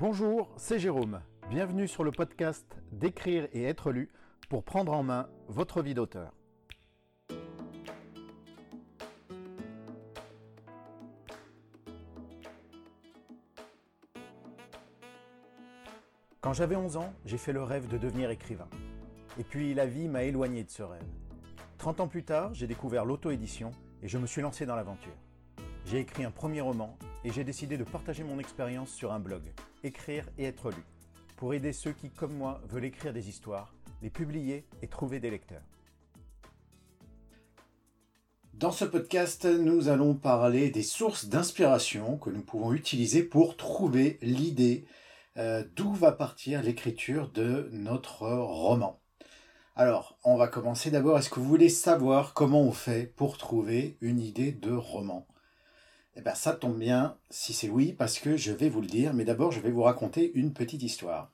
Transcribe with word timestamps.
Bonjour, 0.00 0.48
c'est 0.56 0.78
Jérôme. 0.78 1.20
Bienvenue 1.50 1.88
sur 1.88 2.04
le 2.04 2.12
podcast 2.12 2.64
D'écrire 2.92 3.48
et 3.52 3.64
être 3.64 3.90
lu 3.90 4.08
pour 4.48 4.62
prendre 4.62 4.92
en 4.92 5.02
main 5.02 5.28
votre 5.48 5.82
vie 5.82 5.92
d'auteur. 5.92 6.32
Quand 16.40 16.52
j'avais 16.52 16.76
11 16.76 16.96
ans, 16.96 17.12
j'ai 17.24 17.36
fait 17.36 17.52
le 17.52 17.64
rêve 17.64 17.88
de 17.88 17.98
devenir 17.98 18.30
écrivain. 18.30 18.68
Et 19.36 19.42
puis 19.42 19.74
la 19.74 19.86
vie 19.86 20.06
m'a 20.06 20.22
éloigné 20.22 20.62
de 20.62 20.70
ce 20.70 20.84
rêve. 20.84 21.02
30 21.78 21.98
ans 21.98 22.08
plus 22.08 22.22
tard, 22.22 22.54
j'ai 22.54 22.68
découvert 22.68 23.04
l'auto-édition 23.04 23.72
et 24.04 24.06
je 24.06 24.18
me 24.18 24.28
suis 24.28 24.42
lancé 24.42 24.64
dans 24.64 24.76
l'aventure. 24.76 25.16
J'ai 25.86 25.98
écrit 25.98 26.22
un 26.22 26.30
premier 26.30 26.60
roman 26.60 26.96
et 27.24 27.32
j'ai 27.32 27.42
décidé 27.42 27.76
de 27.76 27.82
partager 27.82 28.22
mon 28.22 28.38
expérience 28.38 28.90
sur 28.90 29.12
un 29.12 29.18
blog, 29.18 29.42
Écrire 29.84 30.24
et 30.38 30.44
être 30.44 30.70
lu, 30.70 30.82
pour 31.36 31.54
aider 31.54 31.72
ceux 31.72 31.92
qui, 31.92 32.10
comme 32.10 32.34
moi, 32.34 32.60
veulent 32.68 32.84
écrire 32.84 33.12
des 33.12 33.28
histoires, 33.28 33.74
les 34.02 34.10
publier 34.10 34.64
et 34.82 34.88
trouver 34.88 35.20
des 35.20 35.30
lecteurs. 35.30 35.62
Dans 38.54 38.72
ce 38.72 38.84
podcast, 38.84 39.44
nous 39.44 39.88
allons 39.88 40.14
parler 40.14 40.70
des 40.70 40.82
sources 40.82 41.26
d'inspiration 41.26 42.16
que 42.18 42.30
nous 42.30 42.42
pouvons 42.42 42.72
utiliser 42.72 43.22
pour 43.22 43.56
trouver 43.56 44.18
l'idée 44.20 44.84
euh, 45.36 45.62
d'où 45.76 45.92
va 45.92 46.10
partir 46.10 46.60
l'écriture 46.60 47.30
de 47.30 47.68
notre 47.72 48.26
roman. 48.26 49.00
Alors, 49.76 50.18
on 50.24 50.36
va 50.36 50.48
commencer 50.48 50.90
d'abord. 50.90 51.16
Est-ce 51.16 51.30
que 51.30 51.38
vous 51.38 51.46
voulez 51.46 51.68
savoir 51.68 52.34
comment 52.34 52.62
on 52.62 52.72
fait 52.72 53.06
pour 53.14 53.38
trouver 53.38 53.96
une 54.00 54.18
idée 54.18 54.50
de 54.50 54.72
roman? 54.72 55.28
Eh 56.18 56.20
bien, 56.20 56.34
ça 56.34 56.52
tombe 56.52 56.76
bien 56.76 57.16
si 57.30 57.52
c'est 57.52 57.68
oui, 57.68 57.92
parce 57.92 58.18
que 58.18 58.36
je 58.36 58.50
vais 58.50 58.68
vous 58.68 58.80
le 58.80 58.88
dire, 58.88 59.14
mais 59.14 59.24
d'abord, 59.24 59.52
je 59.52 59.60
vais 59.60 59.70
vous 59.70 59.84
raconter 59.84 60.32
une 60.34 60.52
petite 60.52 60.82
histoire. 60.82 61.30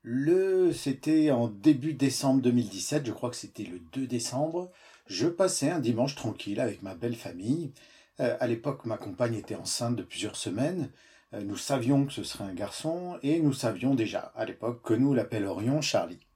Le, 0.00 0.72
c'était 0.72 1.30
en 1.30 1.48
début 1.48 1.92
décembre 1.92 2.40
2017, 2.40 3.04
je 3.04 3.12
crois 3.12 3.28
que 3.28 3.36
c'était 3.36 3.64
le 3.64 3.78
2 3.92 4.06
décembre. 4.06 4.72
Je 5.06 5.26
passais 5.28 5.68
un 5.68 5.78
dimanche 5.78 6.14
tranquille 6.14 6.58
avec 6.58 6.82
ma 6.82 6.94
belle 6.94 7.16
famille. 7.16 7.74
Euh, 8.20 8.34
à 8.40 8.46
l'époque, 8.46 8.86
ma 8.86 8.96
compagne 8.96 9.34
était 9.34 9.56
enceinte 9.56 9.96
de 9.96 10.04
plusieurs 10.04 10.36
semaines. 10.36 10.90
Euh, 11.34 11.42
nous 11.42 11.58
savions 11.58 12.06
que 12.06 12.14
ce 12.14 12.24
serait 12.24 12.44
un 12.44 12.54
garçon 12.54 13.18
et 13.22 13.40
nous 13.40 13.52
savions 13.52 13.94
déjà 13.94 14.32
à 14.36 14.46
l'époque 14.46 14.80
que 14.82 14.94
nous 14.94 15.12
l'appellerions 15.12 15.82
Charlie. 15.82 16.26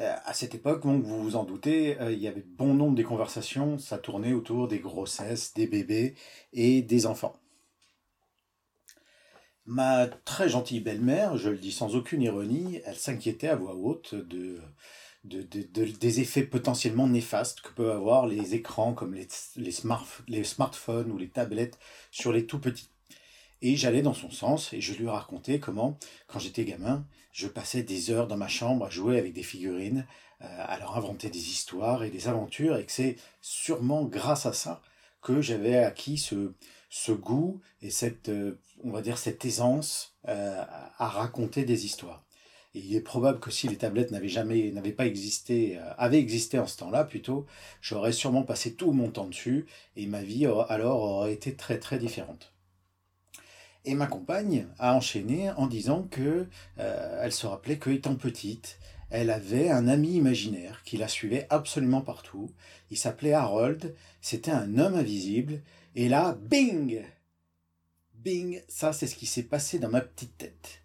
Euh, 0.00 0.16
à 0.24 0.32
cette 0.32 0.54
époque, 0.54 0.84
vous 0.84 1.02
vous 1.02 1.36
en 1.36 1.44
doutez, 1.44 2.00
euh, 2.00 2.12
il 2.12 2.18
y 2.18 2.28
avait 2.28 2.44
bon 2.44 2.72
nombre 2.72 2.94
des 2.94 3.04
conversations, 3.04 3.78
ça 3.78 3.98
tournait 3.98 4.32
autour 4.32 4.66
des 4.66 4.78
grossesses, 4.78 5.52
des 5.52 5.66
bébés 5.66 6.14
et 6.54 6.80
des 6.80 7.04
enfants. 7.06 7.38
Ma 9.66 10.06
très 10.08 10.48
gentille 10.48 10.80
belle-mère, 10.80 11.36
je 11.36 11.50
le 11.50 11.58
dis 11.58 11.70
sans 11.70 11.96
aucune 11.96 12.22
ironie, 12.22 12.80
elle 12.86 12.96
s'inquiétait 12.96 13.48
à 13.48 13.56
voix 13.56 13.74
haute 13.74 14.14
de, 14.14 14.58
des 15.24 16.20
effets 16.20 16.44
potentiellement 16.44 17.06
néfastes 17.06 17.60
que 17.60 17.72
peuvent 17.72 17.94
avoir 17.94 18.26
les 18.26 18.54
écrans 18.54 18.94
comme 18.94 19.14
les 19.14 20.42
smartphones 20.42 21.12
ou 21.12 21.18
les 21.18 21.28
tablettes 21.28 21.78
sur 22.10 22.32
les 22.32 22.46
tout 22.46 22.58
petits. 22.58 22.88
Et 23.62 23.76
j'allais 23.76 24.02
dans 24.02 24.14
son 24.14 24.30
sens 24.30 24.72
et 24.72 24.80
je 24.80 24.94
lui 24.94 25.08
racontais 25.08 25.58
comment, 25.58 25.98
quand 26.26 26.38
j'étais 26.38 26.64
gamin, 26.64 27.06
je 27.32 27.46
passais 27.46 27.82
des 27.82 28.10
heures 28.10 28.26
dans 28.26 28.36
ma 28.36 28.48
chambre 28.48 28.86
à 28.86 28.90
jouer 28.90 29.18
avec 29.18 29.32
des 29.32 29.42
figurines, 29.42 30.06
euh, 30.42 30.46
à 30.58 30.78
leur 30.78 30.96
inventer 30.96 31.28
des 31.28 31.50
histoires 31.50 32.02
et 32.02 32.10
des 32.10 32.28
aventures, 32.28 32.76
et 32.76 32.84
que 32.84 32.92
c'est 32.92 33.16
sûrement 33.40 34.04
grâce 34.04 34.46
à 34.46 34.52
ça 34.52 34.82
que 35.22 35.40
j'avais 35.40 35.76
acquis 35.76 36.18
ce, 36.18 37.12
goût 37.12 37.60
et 37.82 37.90
cette, 37.90 38.30
euh, 38.30 38.58
on 38.82 38.90
va 38.90 39.02
dire, 39.02 39.18
cette 39.18 39.44
aisance 39.44 40.14
euh, 40.28 40.64
à 40.98 41.08
raconter 41.08 41.64
des 41.64 41.84
histoires. 41.84 42.24
Et 42.74 42.80
il 42.80 42.94
est 42.94 43.00
probable 43.00 43.40
que 43.40 43.50
si 43.50 43.68
les 43.68 43.76
tablettes 43.76 44.12
n'avaient 44.12 44.28
jamais, 44.28 44.70
n'avaient 44.70 44.92
pas 44.92 45.06
existé, 45.06 45.76
avaient 45.98 46.20
existé 46.20 46.56
en 46.58 46.68
ce 46.68 46.78
temps-là 46.78 47.04
plutôt, 47.04 47.44
j'aurais 47.80 48.12
sûrement 48.12 48.44
passé 48.44 48.74
tout 48.74 48.92
mon 48.92 49.10
temps 49.10 49.26
dessus 49.26 49.66
et 49.96 50.06
ma 50.06 50.22
vie 50.22 50.46
alors 50.46 51.02
aurait 51.02 51.32
été 51.32 51.56
très 51.56 51.80
très 51.80 51.98
différente. 51.98 52.52
Et 53.84 53.94
ma 53.94 54.06
compagne 54.06 54.66
a 54.78 54.94
enchaîné 54.94 55.50
en 55.52 55.66
disant 55.66 56.02
que 56.10 56.46
euh, 56.78 57.20
elle 57.22 57.32
se 57.32 57.46
rappelait 57.46 57.78
que 57.78 57.90
étant 57.90 58.14
petite, 58.14 58.78
elle 59.10 59.30
avait 59.30 59.70
un 59.70 59.88
ami 59.88 60.12
imaginaire 60.12 60.82
qui 60.84 60.96
la 60.96 61.08
suivait 61.08 61.46
absolument 61.50 62.02
partout. 62.02 62.50
Il 62.90 62.98
s'appelait 62.98 63.32
Harold, 63.32 63.94
c'était 64.20 64.50
un 64.50 64.78
homme 64.78 64.94
invisible. 64.94 65.62
Et 65.94 66.08
là, 66.08 66.38
bing 66.40 67.02
Bing, 68.14 68.62
ça 68.68 68.92
c'est 68.92 69.06
ce 69.06 69.16
qui 69.16 69.26
s'est 69.26 69.44
passé 69.44 69.78
dans 69.78 69.88
ma 69.88 70.02
petite 70.02 70.36
tête. 70.36 70.82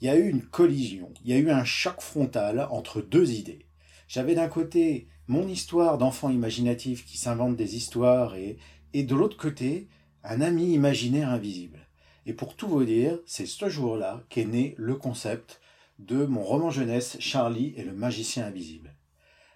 Il 0.00 0.06
y 0.06 0.10
a 0.10 0.16
eu 0.16 0.28
une 0.28 0.42
collision, 0.42 1.12
il 1.24 1.30
y 1.30 1.32
a 1.32 1.38
eu 1.38 1.50
un 1.50 1.64
choc 1.64 2.02
frontal 2.02 2.68
entre 2.70 3.00
deux 3.00 3.32
idées. 3.32 3.66
J'avais 4.06 4.34
d'un 4.34 4.48
côté 4.48 5.08
mon 5.26 5.48
histoire 5.48 5.96
d'enfant 5.96 6.28
imaginatif 6.28 7.06
qui 7.06 7.16
s'invente 7.16 7.56
des 7.56 7.74
histoires 7.74 8.36
et, 8.36 8.58
et 8.92 9.02
de 9.02 9.14
l'autre 9.14 9.38
côté 9.38 9.88
un 10.22 10.42
ami 10.42 10.74
imaginaire 10.74 11.30
invisible. 11.30 11.83
Et 12.26 12.32
pour 12.32 12.56
tout 12.56 12.68
vous 12.68 12.84
dire, 12.84 13.18
c'est 13.26 13.46
ce 13.46 13.68
jour-là 13.68 14.22
qu'est 14.28 14.44
né 14.44 14.74
le 14.78 14.94
concept 14.94 15.60
de 15.98 16.24
mon 16.26 16.42
roman 16.42 16.70
jeunesse 16.70 17.16
Charlie 17.20 17.74
et 17.76 17.84
le 17.84 17.92
magicien 17.92 18.46
invisible. 18.46 18.94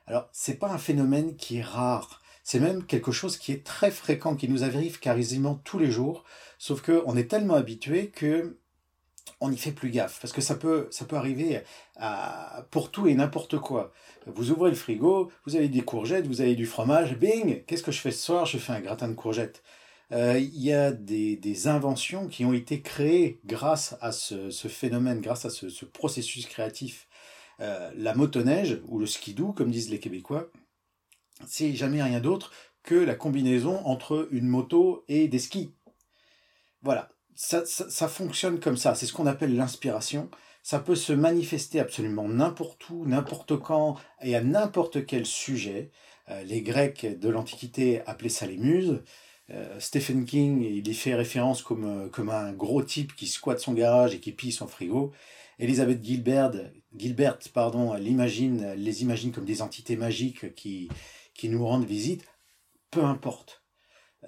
Alors, 0.06 0.28
c'est 0.32 0.58
pas 0.58 0.70
un 0.70 0.78
phénomène 0.78 1.36
qui 1.36 1.58
est 1.58 1.62
rare, 1.62 2.22
c'est 2.42 2.60
même 2.60 2.86
quelque 2.86 3.12
chose 3.12 3.36
qui 3.36 3.52
est 3.52 3.64
très 3.64 3.90
fréquent, 3.90 4.36
qui 4.36 4.48
nous 4.48 4.64
arrive 4.64 5.00
quasiment 5.00 5.56
tous 5.64 5.78
les 5.78 5.90
jours, 5.90 6.24
sauf 6.58 6.80
que 6.80 7.02
on 7.04 7.16
est 7.16 7.30
tellement 7.30 7.54
habitué 7.54 8.08
que 8.08 8.58
on 9.40 9.50
n'y 9.50 9.58
fait 9.58 9.72
plus 9.72 9.90
gaffe 9.90 10.18
parce 10.20 10.32
que 10.32 10.40
ça 10.40 10.54
peut 10.54 10.88
arriver 11.12 11.62
pour 12.70 12.90
tout 12.90 13.06
et 13.06 13.14
n'importe 13.14 13.58
quoi. 13.58 13.92
Vous 14.26 14.50
ouvrez 14.50 14.70
le 14.70 14.76
frigo, 14.76 15.30
vous 15.46 15.56
avez 15.56 15.68
des 15.68 15.82
courgettes, 15.82 16.26
vous 16.26 16.40
avez 16.40 16.54
du 16.54 16.66
fromage, 16.66 17.18
bing, 17.18 17.64
qu'est-ce 17.66 17.82
que 17.82 17.92
je 17.92 18.00
fais 18.00 18.10
ce 18.10 18.24
soir? 18.24 18.46
Je 18.46 18.58
fais 18.58 18.72
un 18.72 18.80
gratin 18.80 19.08
de 19.08 19.14
courgettes. 19.14 19.62
Euh, 20.12 20.38
il 20.38 20.62
y 20.62 20.72
a 20.72 20.90
des, 20.90 21.68
inventions 21.68 22.28
qui 22.28 22.44
ont 22.44 22.54
été 22.54 22.80
créées 22.80 23.40
grâce 23.44 23.96
à 24.00 24.12
ce, 24.12 24.50
phénomène, 24.68 25.20
grâce 25.20 25.44
à 25.44 25.50
ce, 25.50 25.84
processus 25.84 26.46
créatif. 26.46 27.08
Euh, 27.60 27.90
la 27.96 28.14
motoneige, 28.14 28.80
ou 28.86 28.98
le 28.98 29.06
skidoo, 29.06 29.52
comme 29.52 29.70
disent 29.70 29.90
les 29.90 29.98
Québécois, 29.98 30.50
c'est 31.46 31.74
jamais 31.74 32.02
rien 32.02 32.20
d'autre 32.20 32.52
que 32.82 32.94
la 32.94 33.14
combinaison 33.14 33.84
entre 33.84 34.28
une 34.30 34.46
moto 34.46 35.04
et 35.08 35.28
des 35.28 35.38
skis. 35.38 35.74
Voilà, 36.82 37.10
ça, 37.34 38.08
fonctionne 38.08 38.60
comme 38.60 38.76
ça, 38.76 38.94
c'est 38.94 39.06
ce 39.06 39.12
qu'on 39.12 39.26
appelle 39.26 39.56
l'inspiration. 39.56 40.30
Ça 40.62 40.78
peut 40.78 40.94
se 40.94 41.12
manifester 41.12 41.80
absolument 41.80 42.28
n'importe 42.28 42.88
où, 42.90 43.06
n'importe 43.06 43.56
quand 43.58 43.96
et 44.22 44.36
à 44.36 44.42
n'importe 44.42 45.06
quel 45.06 45.26
sujet. 45.26 45.90
Euh, 46.30 46.42
les 46.44 46.62
Grecs 46.62 47.06
de 47.18 47.28
l'Antiquité 47.28 48.02
appelaient 48.06 48.28
ça 48.28 48.46
les 48.46 48.58
muses. 48.58 49.02
Euh, 49.50 49.80
Stephen 49.80 50.24
King, 50.24 50.62
il 50.62 50.86
y 50.86 50.94
fait 50.94 51.14
référence 51.14 51.62
comme, 51.62 51.84
euh, 51.84 52.08
comme 52.08 52.28
un 52.28 52.52
gros 52.52 52.82
type 52.82 53.14
qui 53.14 53.26
squatte 53.26 53.60
son 53.60 53.72
garage 53.72 54.14
et 54.14 54.20
qui 54.20 54.32
pille 54.32 54.52
son 54.52 54.66
frigo. 54.66 55.12
Elisabeth 55.58 56.04
Gilbert, 56.04 56.52
Gilbert 56.96 57.38
pardon, 57.52 57.94
les 57.94 58.10
imagine 59.02 59.32
comme 59.32 59.44
des 59.44 59.62
entités 59.62 59.96
magiques 59.96 60.54
qui, 60.54 60.88
qui 61.34 61.48
nous 61.48 61.66
rendent 61.66 61.86
visite. 61.86 62.24
Peu 62.90 63.02
importe. 63.04 63.64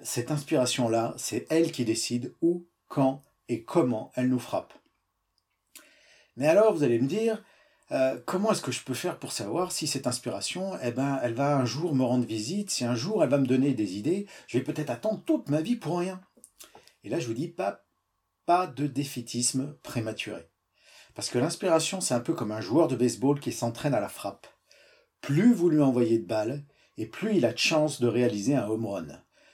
Cette 0.03 0.31
inspiration-là, 0.31 1.13
c'est 1.17 1.45
elle 1.49 1.71
qui 1.71 1.85
décide 1.85 2.33
où, 2.41 2.65
quand 2.87 3.21
et 3.47 3.63
comment 3.63 4.11
elle 4.15 4.29
nous 4.29 4.39
frappe. 4.39 4.73
Mais 6.35 6.47
alors, 6.47 6.73
vous 6.73 6.83
allez 6.83 6.99
me 6.99 7.07
dire, 7.07 7.43
euh, 7.91 8.17
comment 8.25 8.51
est-ce 8.51 8.61
que 8.61 8.71
je 8.71 8.83
peux 8.83 8.93
faire 8.93 9.19
pour 9.19 9.31
savoir 9.31 9.71
si 9.71 9.85
cette 9.85 10.07
inspiration, 10.07 10.77
eh 10.81 10.91
ben, 10.91 11.19
elle 11.23 11.33
va 11.33 11.57
un 11.57 11.65
jour 11.65 11.93
me 11.93 12.03
rendre 12.03 12.25
visite, 12.25 12.69
si 12.69 12.85
un 12.85 12.95
jour 12.95 13.23
elle 13.23 13.29
va 13.29 13.37
me 13.37 13.45
donner 13.45 13.73
des 13.73 13.97
idées, 13.97 14.27
je 14.47 14.57
vais 14.57 14.63
peut-être 14.63 14.89
attendre 14.89 15.21
toute 15.25 15.49
ma 15.49 15.61
vie 15.61 15.75
pour 15.75 15.99
rien? 15.99 16.21
Et 17.03 17.09
là, 17.09 17.19
je 17.19 17.27
vous 17.27 17.33
dis 17.33 17.49
pas, 17.49 17.83
pas 18.45 18.67
de 18.67 18.87
défaitisme 18.87 19.75
prématuré. 19.83 20.49
Parce 21.15 21.29
que 21.29 21.39
l'inspiration, 21.39 21.99
c'est 21.99 22.13
un 22.13 22.21
peu 22.21 22.33
comme 22.33 22.51
un 22.51 22.61
joueur 22.61 22.87
de 22.87 22.95
baseball 22.95 23.39
qui 23.39 23.51
s'entraîne 23.51 23.93
à 23.93 23.99
la 23.99 24.09
frappe. 24.09 24.47
Plus 25.19 25.53
vous 25.53 25.69
lui 25.69 25.81
envoyez 25.81 26.19
de 26.19 26.25
balles, 26.25 26.63
et 26.97 27.05
plus 27.05 27.35
il 27.35 27.45
a 27.45 27.51
de 27.51 27.57
chances 27.57 27.99
de 27.99 28.07
réaliser 28.07 28.55
un 28.55 28.67
home 28.67 28.85
run. 28.85 29.07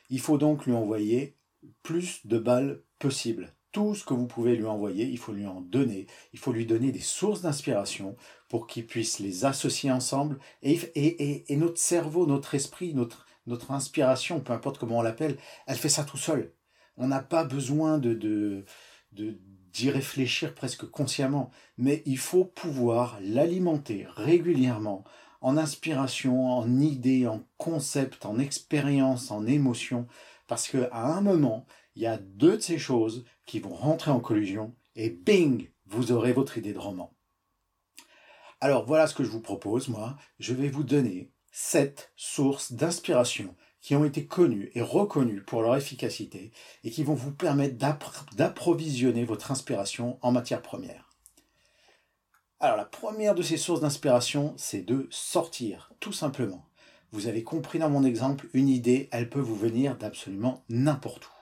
Il 0.09 0.19
faut 0.19 0.37
donc 0.37 0.65
lui 0.65 0.73
envoyer 0.73 1.37
plus 1.81 2.25
de 2.25 2.37
balles 2.37 2.83
possible 2.99 3.56
tout 3.71 3.95
ce 3.95 4.03
que 4.05 4.13
vous 4.13 4.27
pouvez 4.27 4.55
lui 4.55 4.65
envoyer, 4.65 5.05
il 5.05 5.17
faut 5.17 5.33
lui 5.33 5.45
en 5.45 5.61
donner, 5.61 6.07
il 6.33 6.39
faut 6.39 6.51
lui 6.51 6.65
donner 6.65 6.91
des 6.91 6.99
sources 6.99 7.41
d'inspiration 7.41 8.15
pour 8.49 8.67
qu'il 8.67 8.85
puisse 8.85 9.19
les 9.19 9.45
associer 9.45 9.91
ensemble. 9.91 10.39
Et, 10.63 10.73
et, 10.95 11.51
et, 11.51 11.57
notre 11.57 11.79
cerveau, 11.79 12.25
notre 12.25 12.55
esprit, 12.55 12.93
notre, 12.93 13.25
notre 13.45 13.71
inspiration, 13.71 14.39
peu 14.39 14.53
importe 14.53 14.77
comment 14.77 14.99
on 14.99 15.01
l'appelle, 15.01 15.37
elle 15.67 15.77
fait 15.77 15.89
ça 15.89 16.03
tout 16.03 16.17
seul. 16.17 16.53
On 16.97 17.07
n'a 17.07 17.21
pas 17.21 17.43
besoin 17.43 17.97
de, 17.97 18.13
de, 18.13 18.65
d'y 19.11 19.89
réfléchir 19.89 20.55
presque 20.55 20.85
consciemment, 20.85 21.51
mais 21.77 22.01
il 22.05 22.17
faut 22.17 22.45
pouvoir 22.45 23.19
l'alimenter 23.21 24.07
régulièrement 24.15 25.03
en 25.41 25.57
inspiration, 25.57 26.51
en 26.51 26.79
idées, 26.79 27.27
en 27.27 27.43
concepts, 27.57 28.25
en 28.25 28.39
expérience, 28.39 29.29
en 29.29 29.45
émotions, 29.45 30.07
parce 30.47 30.67
qu'à 30.67 30.89
un 30.91 31.21
moment, 31.21 31.65
il 31.97 32.01
y 32.01 32.05
a 32.05 32.17
deux 32.17 32.57
de 32.57 32.61
ces 32.61 32.77
choses 32.77 33.25
qui 33.47 33.59
vont 33.59 33.73
rentrer 33.73 34.11
en 34.11 34.19
collusion 34.19 34.75
et 34.95 35.09
bing, 35.09 35.71
vous 35.87 36.11
aurez 36.11 36.31
votre 36.31 36.59
idée 36.59 36.71
de 36.71 36.77
roman. 36.77 37.11
Alors 38.61 38.85
voilà 38.85 39.07
ce 39.07 39.15
que 39.15 39.23
je 39.23 39.31
vous 39.31 39.41
propose, 39.41 39.87
moi. 39.87 40.15
Je 40.37 40.53
vais 40.53 40.69
vous 40.69 40.83
donner 40.83 41.31
sept 41.51 42.13
sources 42.15 42.71
d'inspiration 42.71 43.55
qui 43.81 43.95
ont 43.95 44.05
été 44.05 44.27
connues 44.27 44.69
et 44.75 44.81
reconnues 44.81 45.41
pour 45.41 45.63
leur 45.63 45.75
efficacité 45.75 46.51
et 46.83 46.91
qui 46.91 47.03
vont 47.03 47.15
vous 47.15 47.31
permettre 47.31 47.77
d'approvisionner 48.35 49.25
votre 49.25 49.49
inspiration 49.49 50.19
en 50.21 50.31
matière 50.31 50.61
première. 50.61 51.09
Alors 52.59 52.77
la 52.77 52.85
première 52.85 53.33
de 53.33 53.41
ces 53.41 53.57
sources 53.57 53.81
d'inspiration, 53.81 54.53
c'est 54.57 54.83
de 54.83 55.07
sortir, 55.09 55.91
tout 55.99 56.13
simplement. 56.13 56.69
Vous 57.11 57.25
avez 57.25 57.43
compris 57.43 57.79
dans 57.79 57.89
mon 57.89 58.03
exemple, 58.03 58.49
une 58.53 58.69
idée, 58.69 59.09
elle 59.11 59.31
peut 59.31 59.39
vous 59.39 59.55
venir 59.55 59.97
d'absolument 59.97 60.63
n'importe 60.69 61.25
où. 61.25 61.36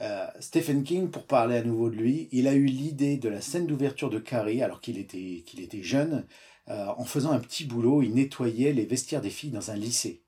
Euh, 0.00 0.26
Stephen 0.40 0.84
King, 0.84 1.10
pour 1.10 1.26
parler 1.26 1.56
à 1.56 1.62
nouveau 1.62 1.90
de 1.90 1.96
lui, 1.96 2.28
il 2.32 2.48
a 2.48 2.54
eu 2.54 2.64
l'idée 2.64 3.16
de 3.16 3.28
la 3.28 3.40
scène 3.40 3.66
d'ouverture 3.66 4.10
de 4.10 4.18
Carrie 4.18 4.62
alors 4.62 4.80
qu'il 4.80 4.98
était, 4.98 5.44
était 5.58 5.82
jeune. 5.82 6.26
Euh, 6.68 6.86
en 6.96 7.04
faisant 7.04 7.32
un 7.32 7.40
petit 7.40 7.64
boulot, 7.64 8.02
il 8.02 8.14
nettoyait 8.14 8.72
les 8.72 8.86
vestiaires 8.86 9.20
des 9.20 9.30
filles 9.30 9.50
dans 9.50 9.70
un 9.70 9.76
lycée. 9.76 10.22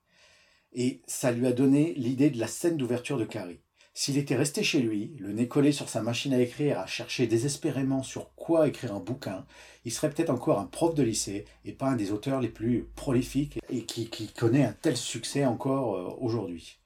Et 0.73 1.01
ça 1.07 1.31
lui 1.31 1.47
a 1.47 1.53
donné 1.53 1.93
l'idée 1.95 2.29
de 2.29 2.39
la 2.39 2.47
scène 2.47 2.77
d'ouverture 2.77 3.17
de 3.17 3.25
Carrie. 3.25 3.61
S'il 3.97 4.17
était 4.17 4.35
resté 4.35 4.61
chez 4.61 4.81
lui, 4.81 5.15
le 5.19 5.31
nez 5.31 5.47
collé 5.47 5.71
sur 5.71 5.87
sa 5.87 6.01
machine 6.01 6.33
à 6.33 6.41
écrire, 6.41 6.79
à 6.79 6.85
chercher 6.85 7.27
désespérément 7.27 8.03
sur 8.03 8.35
quoi 8.35 8.67
écrire 8.67 8.93
un 8.93 8.99
bouquin, 8.99 9.45
il 9.85 9.93
serait 9.93 10.09
peut-être 10.09 10.31
encore 10.31 10.59
un 10.59 10.65
prof 10.65 10.93
de 10.93 11.01
lycée 11.01 11.45
et 11.63 11.71
pas 11.71 11.87
un 11.87 11.95
des 11.95 12.11
auteurs 12.11 12.41
les 12.41 12.49
plus 12.49 12.89
prolifiques 12.97 13.57
et 13.69 13.85
qui, 13.85 14.09
qui 14.09 14.27
connaît 14.33 14.65
un 14.65 14.73
tel 14.73 14.97
succès 14.97 15.45
encore 15.45 15.95
euh, 15.95 16.13
aujourd'hui. 16.19 16.79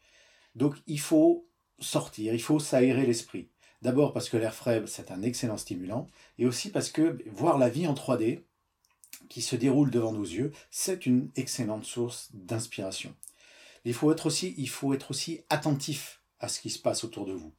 Donc 0.54 0.76
il 0.86 1.00
faut 1.00 1.49
sortir, 1.82 2.34
il 2.34 2.42
faut 2.42 2.60
s'aérer 2.60 3.06
l'esprit. 3.06 3.50
D'abord 3.82 4.14
parce 4.14 4.30
que 4.30 4.38
l'air 4.38 4.54
frais, 4.54 4.84
c'est 4.88 5.12
un 5.12 5.22
excellent 5.22 5.58
stimulant, 5.58 6.08
et 6.38 6.46
aussi 6.46 6.70
parce 6.70 6.92
que 6.92 7.18
voir 7.32 7.58
la 7.58 7.70
vie 7.70 7.88
en 7.88 7.94
3D, 7.94 8.44
qui 9.30 9.42
se 9.42 9.56
déroule 9.56 9.92
devant 9.92 10.12
nos 10.12 10.24
yeux, 10.24 10.52
c'est 10.72 11.06
une 11.06 11.30
excellente 11.36 11.86
source 11.86 12.30
d'inspiration. 12.34 13.16
Il 13.86 13.94
faut 13.94 14.12
être 14.12 14.26
aussi, 14.26 14.54
il 14.58 14.70
faut 14.70 14.94
être 14.94 15.12
aussi 15.12 15.42
attentif 15.50 16.22
à 16.40 16.48
ce 16.48 16.60
qui 16.60 16.70
se 16.70 16.80
passe 16.80 17.04
autour 17.04 17.26
de 17.26 17.34
vous. 17.34 17.54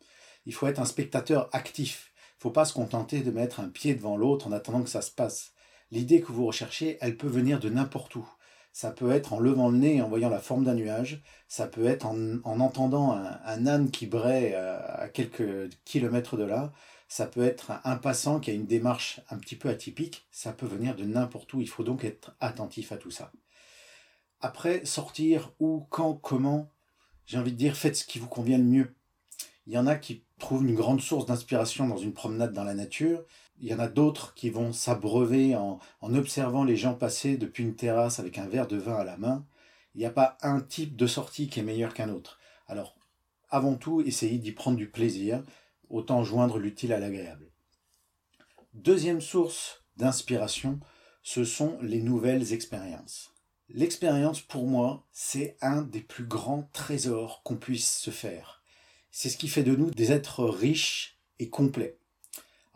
Il 0.47 0.55
faut 0.55 0.67
être 0.67 0.81
un 0.81 0.85
spectateur 0.85 1.49
actif. 1.53 2.13
Il 2.17 2.39
ne 2.39 2.43
faut 2.43 2.51
pas 2.51 2.65
se 2.65 2.73
contenter 2.73 3.21
de 3.21 3.31
mettre 3.31 3.61
un 3.61 3.69
pied 3.69 3.95
devant 3.95 4.17
l'autre 4.17 4.47
en 4.47 4.53
attendant 4.53 4.83
que 4.83 4.89
ça 4.89 5.03
se 5.03 5.11
passe. 5.11 5.53
L'idée 5.91 6.21
que 6.21 6.33
vous 6.33 6.47
recherchez, 6.47 6.99
elle 7.01 7.17
peut 7.17 7.29
venir 7.29 7.61
de 7.61 7.69
n'importe 7.69 8.15
où. 8.17 8.29
Ça 8.73 8.91
peut 8.91 9.11
être 9.11 9.33
en 9.33 9.41
levant 9.41 9.69
le 9.69 9.79
nez 9.79 9.97
et 9.97 10.03
en 10.03 10.09
voyant 10.09 10.29
la 10.29 10.39
forme 10.39 10.65
d'un 10.65 10.75
nuage. 10.75 11.23
Ça 11.49 11.67
peut 11.67 11.87
être 11.87 12.07
en, 12.07 12.41
entendant 12.45 13.13
un, 13.13 13.67
âne 13.67 13.91
qui 13.91 14.07
braie 14.07 14.53
euh, 14.55 14.79
à 14.87 15.09
quelques 15.09 15.71
kilomètres 15.85 16.37
de 16.37 16.45
là. 16.45 16.73
Ça 17.09 17.27
peut 17.27 17.43
être 17.43 17.73
un 17.85 17.97
passant 17.97 18.39
qui 18.39 18.53
a 18.53 18.55
une 18.55 18.67
démarche 18.67 19.21
un 19.31 19.39
petit 19.39 19.57
peu 19.57 19.69
atypique. 19.69 20.27
Ça 20.31 20.53
peut 20.53 20.67
venir 20.67 20.95
de 20.95 21.05
n'importe 21.05 21.53
où. 21.53 21.61
Il 21.61 21.69
faut 21.69 21.83
donc 21.83 22.05
être 22.05 22.37
attentif 22.39 22.93
à 22.93 22.97
tout 22.97 23.11
ça. 23.11 23.33
Après, 24.41 24.85
sortir 24.87 25.53
où, 25.59 25.87
quand, 25.91 26.15
comment, 26.15 26.71
j'ai 27.27 27.39
envie 27.39 27.53
de 27.53 27.57
dire, 27.57 27.77
faites 27.77 27.97
ce 27.97 28.05
qui 28.05 28.21
vous 28.21 28.29
convient 28.29 28.59
le 28.59 28.65
mieux. 28.65 28.95
Il 29.67 29.73
y 29.73 29.79
en 29.79 29.87
a 29.87 29.97
qui 29.97 30.25
trouvent 30.39 30.65
une 30.65 30.75
grande 30.75 31.01
source 31.01 31.27
d'inspiration 31.27 31.87
dans 31.87 31.99
une 31.99 32.15
promenade 32.15 32.53
dans 32.53 32.65
la 32.65 32.75
nature. 32.75 33.25
Il 33.61 33.69
y 33.69 33.75
en 33.75 33.79
a 33.79 33.89
d'autres 33.89 34.33
qui 34.35 34.49
vont 34.49 34.73
s'abreuver 34.73 35.55
en, 35.55 35.81
observant 36.03 36.65
les 36.65 36.77
gens 36.77 36.95
passer 36.95 37.37
depuis 37.37 37.63
une 37.63 37.77
terrasse 37.77 38.19
avec 38.19 38.39
un 38.39 38.49
verre 38.49 38.67
de 38.67 38.79
vin 38.79 38.97
à 38.97 39.05
la 39.05 39.19
main. 39.19 39.45
Il 39.95 39.99
n'y 39.99 40.07
a 40.07 40.11
pas 40.11 40.39
un 40.41 40.61
type 40.61 40.97
de 40.97 41.07
sortie 41.07 41.49
qui 41.49 41.61
est 41.61 41.65
meilleur 41.65 41.93
qu'un 41.93 42.09
autre. 42.09 42.39
Alors, 42.69 42.97
avant 43.51 43.75
tout, 43.75 44.01
essayez 44.01 44.39
d'y 44.39 44.53
prendre 44.53 44.79
du 44.79 44.89
plaisir, 44.89 45.43
autant 45.91 46.25
joindre 46.25 46.59
l'utile 46.59 46.93
à 46.95 46.99
l'agréable. 46.99 47.51
Deuxième 48.73 49.21
source 49.21 49.85
d'inspiration, 49.97 50.81
ce 51.23 51.45
sont 51.45 51.79
les 51.83 52.01
nouvelles 52.01 52.55
expériences. 52.55 53.35
L'expérience, 53.69 54.41
pour 54.41 54.67
moi, 54.67 55.07
c'est 55.13 55.57
un 55.61 55.83
des 55.83 56.01
plus 56.01 56.25
grands 56.25 56.69
trésors 56.73 57.43
qu'on 57.43 57.57
puisse 57.57 57.99
se 57.99 58.11
faire. 58.11 58.63
C'est 59.11 59.29
ce 59.29 59.37
qui 59.37 59.49
fait 59.49 59.65
de 59.65 59.77
nous 59.77 59.91
des 59.91 60.13
êtres 60.13 60.45
riches 60.45 61.19
et 61.39 61.51
complets. 61.51 62.00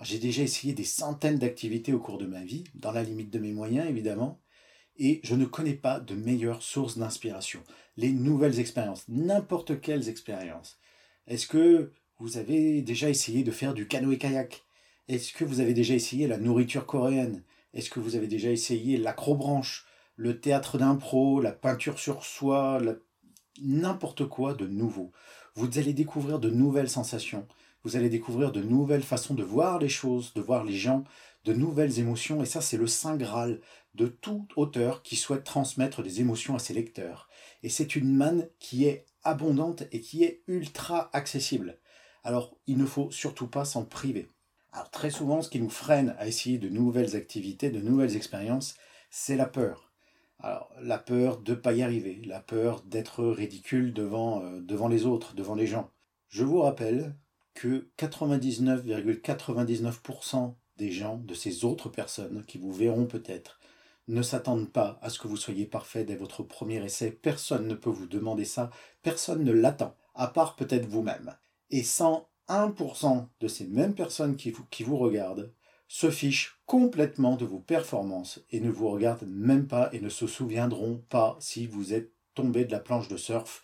J'ai 0.03 0.19
déjà 0.19 0.43
essayé 0.43 0.75
des 0.75 0.85
centaines 0.85 1.39
d'activités 1.39 1.93
au 1.93 2.01
cours 2.01 2.19
de 2.19 2.27
ma 2.27 2.45
vie, 2.45 2.65
dans 2.75 2.93
la 2.93 3.03
limite 3.03 3.31
de 3.31 3.39
mes 3.39 3.53
moyens 3.53 3.89
évidemment, 3.89 4.41
et 4.97 5.21
je 5.23 5.35
ne 5.35 5.45
connais 5.45 5.75
pas 5.75 6.01
de 6.01 6.15
meilleure 6.15 6.63
source 6.63 6.99
d'inspiration. 6.99 7.63
Les 7.97 8.13
nouvelles 8.13 8.61
expériences, 8.61 9.05
n'importe 9.09 9.81
quelles 9.81 10.09
expériences. 10.09 10.79
Est-ce 11.27 11.47
que 11.47 11.93
vous 12.19 12.37
avez 12.37 12.83
déjà 12.83 13.09
essayé 13.09 13.43
de 13.43 13.51
faire 13.51 13.75
du 13.75 13.87
canoë-kayak? 13.89 14.65
Est-ce 15.09 15.33
que 15.33 15.45
vous 15.45 15.61
avez 15.61 15.75
déjà 15.75 15.95
essayé 15.95 16.27
la 16.27 16.39
nourriture 16.39 16.87
coréenne? 16.87 17.43
Est-ce 17.73 17.91
que 17.91 18.01
vous 18.01 18.17
avez 18.17 18.29
déjà 18.29 18.51
essayé 18.51 18.99
l'acrobranche, 18.99 19.87
le 20.17 20.41
théâtre 20.41 20.79
d'impro, 20.79 21.41
la 21.41 21.53
peinture 21.53 21.99
sur 21.99 22.25
soie, 22.25 22.81
n'importe 23.61 24.27
quoi 24.27 24.55
de 24.55 24.67
nouveau? 24.67 25.13
Vous 25.55 25.79
allez 25.79 25.93
découvrir 25.93 26.39
de 26.39 26.51
nouvelles 26.51 26.91
sensations, 26.91 27.47
vous 27.85 27.97
allez 27.97 28.09
découvrir 28.09 28.51
de 28.51 28.63
nouvelles 28.63 29.03
façons 29.03 29.35
de 29.35 29.43
voir 29.43 29.79
les 29.79 29.89
choses, 29.89 30.33
de 30.35 30.41
voir 30.41 30.65
les 30.65 30.77
gens, 30.77 31.05
de 31.45 31.53
nouvelles 31.53 31.99
émotions, 31.99 32.43
et 32.43 32.47
ça 32.47 32.61
c'est 32.61 32.79
le 32.79 32.87
saint 32.87 33.17
graal 33.17 33.61
de 33.95 34.07
tout 34.07 34.49
auteur 34.57 35.03
qui 35.03 35.17
souhaite 35.17 35.45
transmettre 35.45 36.03
des 36.03 36.21
émotions 36.21 36.57
à 36.57 36.59
ses 36.59 36.75
lecteurs. 36.75 37.29
Et 37.63 37.69
c'est 37.69 37.95
une 37.95 38.17
manne 38.17 38.49
qui 38.59 38.87
est 38.87 39.05
abondante 39.23 39.85
et 39.93 40.01
qui 40.01 40.25
est 40.25 40.43
ultra 40.47 41.11
accessible. 41.13 41.79
Alors 42.25 42.57
il 42.67 42.79
ne 42.79 42.87
faut 42.87 43.11
surtout 43.11 43.47
pas 43.47 43.65
s'en 43.65 43.85
priver. 43.85 44.29
Alors 44.73 44.91
très 44.91 45.11
souvent 45.11 45.43
ce 45.43 45.51
qui 45.51 45.61
nous 45.61 45.71
freine 45.71 46.17
à 46.19 46.27
essayer 46.27 46.59
de 46.59 46.69
nouvelles 46.69 47.15
activités, 47.15 47.71
de 47.71 47.81
nouvelles 47.81 48.17
expériences, 48.17 48.75
c'est 49.11 49.37
la 49.37 49.47
peur. 49.47 49.93
Alors 50.41 50.73
la 50.81 50.99
peur 50.99 51.39
de 51.39 51.53
ne 51.53 51.57
pas 51.57 51.75
y 51.75 51.83
arriver, 51.83 52.23
la 52.25 52.41
peur 52.41 52.83
d'être 52.83 53.25
ridicule 53.25 53.93
devant, 53.93 54.43
euh, 54.43 54.61
devant 54.61 54.89
les 54.89 55.05
autres, 55.07 55.35
devant 55.35 55.55
les 55.55 55.67
gens. 55.67 55.91
Je 56.29 56.45
vous 56.45 56.61
rappelle 56.63 57.15
que 57.55 57.89
99,99% 57.99 60.55
des 60.77 60.91
gens, 60.91 61.19
de 61.19 61.35
ces 61.35 61.65
autres 61.65 61.89
personnes 61.89 62.45
qui 62.47 62.59
vous 62.59 62.73
verront 62.73 63.07
peut-être, 63.07 63.61
ne 64.09 64.23
s'attendent 64.23 64.71
pas 64.71 64.99
à 65.03 65.09
ce 65.09 65.19
que 65.19 65.29
vous 65.29 65.37
soyez 65.37 65.67
parfait 65.67 66.05
dès 66.05 66.17
votre 66.17 66.43
premier 66.43 66.85
essai. 66.85 67.11
Personne 67.11 67.67
ne 67.67 67.75
peut 67.75 67.91
vous 67.91 68.07
demander 68.07 68.45
ça, 68.45 68.71
personne 69.03 69.45
ne 69.45 69.53
l'attend, 69.53 69.97
à 70.15 70.29
part 70.29 70.57
peut-être 70.57 70.87
vous-même. 70.87 71.37
Et 71.71 71.83
101% 71.83 73.27
de 73.41 73.49
ces 73.49 73.67
mêmes 73.67 73.95
personnes 73.95 74.37
qui 74.37 74.51
vous, 74.51 74.99
regardent 74.99 75.53
se 75.89 76.11
fichent 76.11 76.61
complètement 76.67 77.37
de 77.37 77.45
vos 77.45 77.61
performances 77.61 78.41
et 78.51 78.61
ne 78.61 78.71
vous 78.71 78.91
regardent 78.91 79.29
même 79.29 79.67
pas 79.67 79.91
et 79.93 80.01
ne 80.01 80.09
se 80.09 80.27
souviendront 80.27 81.03
pas 81.09 81.37
si 81.41 81.67
vous 81.67 81.95
êtes 81.95 82.11
tombé 82.35 82.65
de 82.65 82.73
la 82.73 82.81
planche 82.81 83.09
de 83.09 83.17
surf 83.17 83.63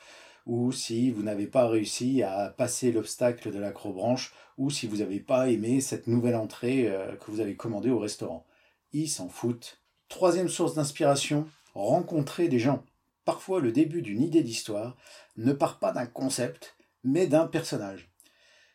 ou 0.51 0.73
si 0.73 1.13
vous 1.13 1.23
n'avez 1.23 1.47
pas 1.47 1.69
réussi 1.69 2.25
à 2.25 2.49
passer 2.49 2.91
l'obstacle 2.91 3.53
de 3.53 3.61
l'acrobranche, 3.61 4.35
ou 4.59 4.69
si 4.69 4.89
vous 4.89 4.97
n'avez 4.97 5.21
pas 5.21 5.49
aimé 5.49 5.81
cette 5.81 6.09
nouvelle 6.09 6.35
entrée 6.35 6.89
euh, 6.89 7.15
que 7.15 7.31
vous 7.31 7.39
avez 7.39 7.55
commandée 7.55 7.91
au 7.91 8.01
restaurant. 8.01 8.45
Ils 8.93 9.09
s'en 9.09 9.29
foutent. 9.29 9.81
Troisième 10.09 10.49
source 10.49 10.75
d'inspiration, 10.75 11.47
rencontrer 11.73 12.49
des 12.49 12.59
gens. 12.59 12.83
Parfois, 13.25 13.61
le 13.61 13.71
début 13.71 14.03
d'une 14.03 14.21
idée 14.21 14.43
d'histoire 14.43 14.97
ne 15.37 15.53
part 15.53 15.79
pas 15.79 15.93
d'un 15.93 16.07
concept, 16.07 16.75
mais 17.05 17.29
d'un 17.29 17.47
personnage. 17.47 18.11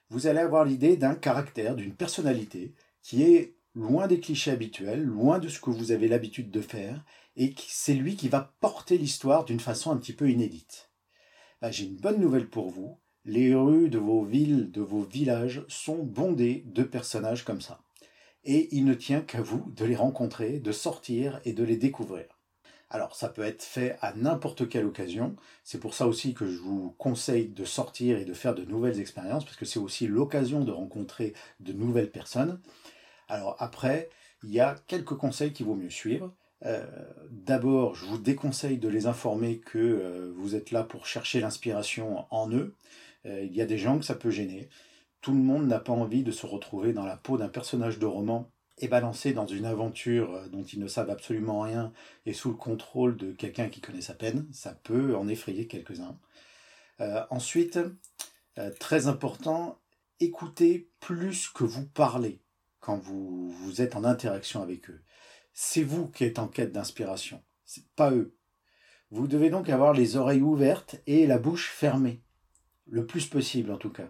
Vous 0.10 0.28
allez 0.28 0.40
avoir 0.40 0.64
l'idée 0.64 0.96
d'un 0.96 1.16
caractère, 1.16 1.76
d'une 1.76 1.94
personnalité, 1.94 2.74
qui 3.02 3.24
est 3.24 3.58
loin 3.74 4.08
des 4.08 4.22
clichés 4.22 4.52
habituels, 4.52 5.04
loin 5.04 5.40
de 5.40 5.50
ce 5.50 5.60
que 5.60 5.72
vous 5.72 5.92
avez 5.92 6.08
l'habitude 6.08 6.52
de 6.52 6.62
faire, 6.62 7.04
et 7.36 7.54
c'est 7.68 7.96
lui 7.96 8.16
qui 8.16 8.30
va 8.30 8.56
porter 8.62 8.98
l'histoire 8.98 9.44
d'une 9.44 9.60
façon 9.60 9.92
un 9.92 9.98
petit 9.98 10.14
peu 10.14 10.32
inédite. 10.32 10.90
Ah, 11.62 11.72
j'ai 11.72 11.86
une 11.86 11.96
bonne 11.96 12.20
nouvelle 12.20 12.50
pour 12.50 12.70
vous. 12.70 13.00
Les 13.24 13.56
rues 13.56 13.90
de 13.90 13.98
vos 13.98 14.24
villes, 14.24 14.72
de 14.72 14.82
vos 14.82 15.02
villages 15.02 15.66
sont 15.68 16.04
bondées 16.04 16.64
de 16.68 16.84
personnages 16.84 17.44
comme 17.44 17.62
ça. 17.62 17.80
Et 18.44 18.76
il 18.76 18.86
ne 18.86 18.94
tient 18.94 19.22
qu'à 19.22 19.42
vous 19.42 19.72
de 19.76 19.86
les 19.86 19.96
rencontrer, 19.96 20.60
de 20.60 20.72
sortir 20.72 21.40
et 21.46 21.54
de 21.54 21.64
les 21.64 21.78
découvrir. 21.78 22.26
Alors 22.90 23.16
ça 23.16 23.30
peut 23.30 23.42
être 23.42 23.64
fait 23.64 23.98
à 24.02 24.14
n'importe 24.14 24.70
quelle 24.70 24.86
occasion. 24.86 25.36
C'est 25.64 25.80
pour 25.80 25.96
ça 25.96 26.08
aussi 26.08 26.34
que 26.34 26.46
je 26.46 26.60
vous 26.60 26.94
conseille 26.98 27.48
de 27.48 27.66
sortir 27.66 28.18
et 28.20 28.26
de 28.26 28.34
faire 28.34 28.54
de 28.54 28.64
nouvelles 28.64 29.00
expériences, 29.00 29.46
parce 29.46 29.58
que 29.58 29.66
c'est 29.66 29.80
aussi 29.80 30.08
l'occasion 30.08 30.64
de 30.64 30.72
rencontrer 30.72 31.34
de 31.62 31.74
nouvelles 31.74 32.12
personnes. 32.12 32.60
Alors 33.28 33.56
après, 33.60 34.10
il 34.44 34.52
y 34.52 34.60
a 34.60 34.76
quelques 34.88 35.16
conseils 35.16 35.54
qu'il 35.54 35.66
vaut 35.66 35.76
mieux 35.76 35.90
suivre. 35.90 36.36
Euh, 36.64 36.86
d'abord, 37.30 37.96
je 37.96 38.06
vous 38.06 38.18
déconseille 38.18 38.78
de 38.78 38.88
les 38.88 39.08
informer 39.08 39.60
que 39.60 39.78
euh, 39.78 40.34
vous 40.36 40.56
êtes 40.56 40.72
là 40.72 40.84
pour 40.84 41.06
chercher 41.06 41.40
l'inspiration 41.40 42.26
en 42.32 42.50
eux. 42.52 42.76
Euh, 43.26 43.44
il 43.44 43.56
y 43.56 43.62
a 43.62 43.66
des 43.66 43.78
gens 43.78 44.00
que 44.00 44.06
ça 44.06 44.16
peut 44.16 44.32
gêner. 44.32 44.70
Tout 45.22 45.34
le 45.34 45.40
monde 45.40 45.68
n'a 45.68 45.80
pas 45.80 45.94
envie 45.94 46.24
de 46.24 46.32
se 46.32 46.46
retrouver 46.46 46.94
dans 46.94 47.06
la 47.06 47.18
peau 47.18 47.38
d'un 47.38 47.50
personnage 47.50 48.00
de 48.00 48.06
roman 48.06 48.52
et 48.78 48.88
balancé 48.88 49.34
dans 49.34 49.48
une 49.48 49.66
aventure 49.66 50.50
dont 50.52 50.64
ils 50.64 50.80
ne 50.80 50.88
savent 50.88 51.10
absolument 51.10 51.62
rien 51.62 51.94
et 52.26 52.34
sous 52.34 52.50
le 52.50 52.56
contrôle 52.56 53.16
de 53.16 53.32
quelqu'un 53.32 53.70
qui 53.70 53.82
connaît 53.82 54.02
sa 54.02 54.14
peine. 54.14 54.48
Ça 54.52 54.74
peut 54.74 55.16
en 55.16 55.28
effrayer 55.28 55.66
quelques-uns. 55.66 56.18
ensuite, 57.30 57.80
très 58.80 59.08
important, 59.08 59.80
écoutez 60.20 60.90
plus 61.00 61.48
que 61.48 61.64
vous 61.64 61.86
parlez 61.88 62.42
quand 62.82 62.98
vous, 62.98 63.50
vous 63.50 63.82
êtes 63.82 63.96
en 63.96 64.04
interaction 64.04 64.62
avec 64.62 64.90
eux. 64.90 65.02
C'est 65.58 65.84
vous 65.84 66.10
qui 66.10 66.26
êtes 66.26 66.38
en 66.38 66.50
quête 66.50 66.74
d'inspiration, 66.74 67.42
pas 67.96 68.12
eux. 68.12 68.36
Vous 69.10 69.26
devez 69.26 69.50
donc 69.50 69.70
avoir 69.70 69.94
les 69.94 70.18
oreilles 70.18 70.42
ouvertes 70.42 70.98
et 71.08 71.26
la 71.26 71.38
bouche 71.38 71.70
fermée, 71.70 72.22
le 72.88 73.06
plus 73.06 73.26
possible 73.28 73.72
en 73.72 73.78
tout 73.78 73.90
cas. 73.90 74.10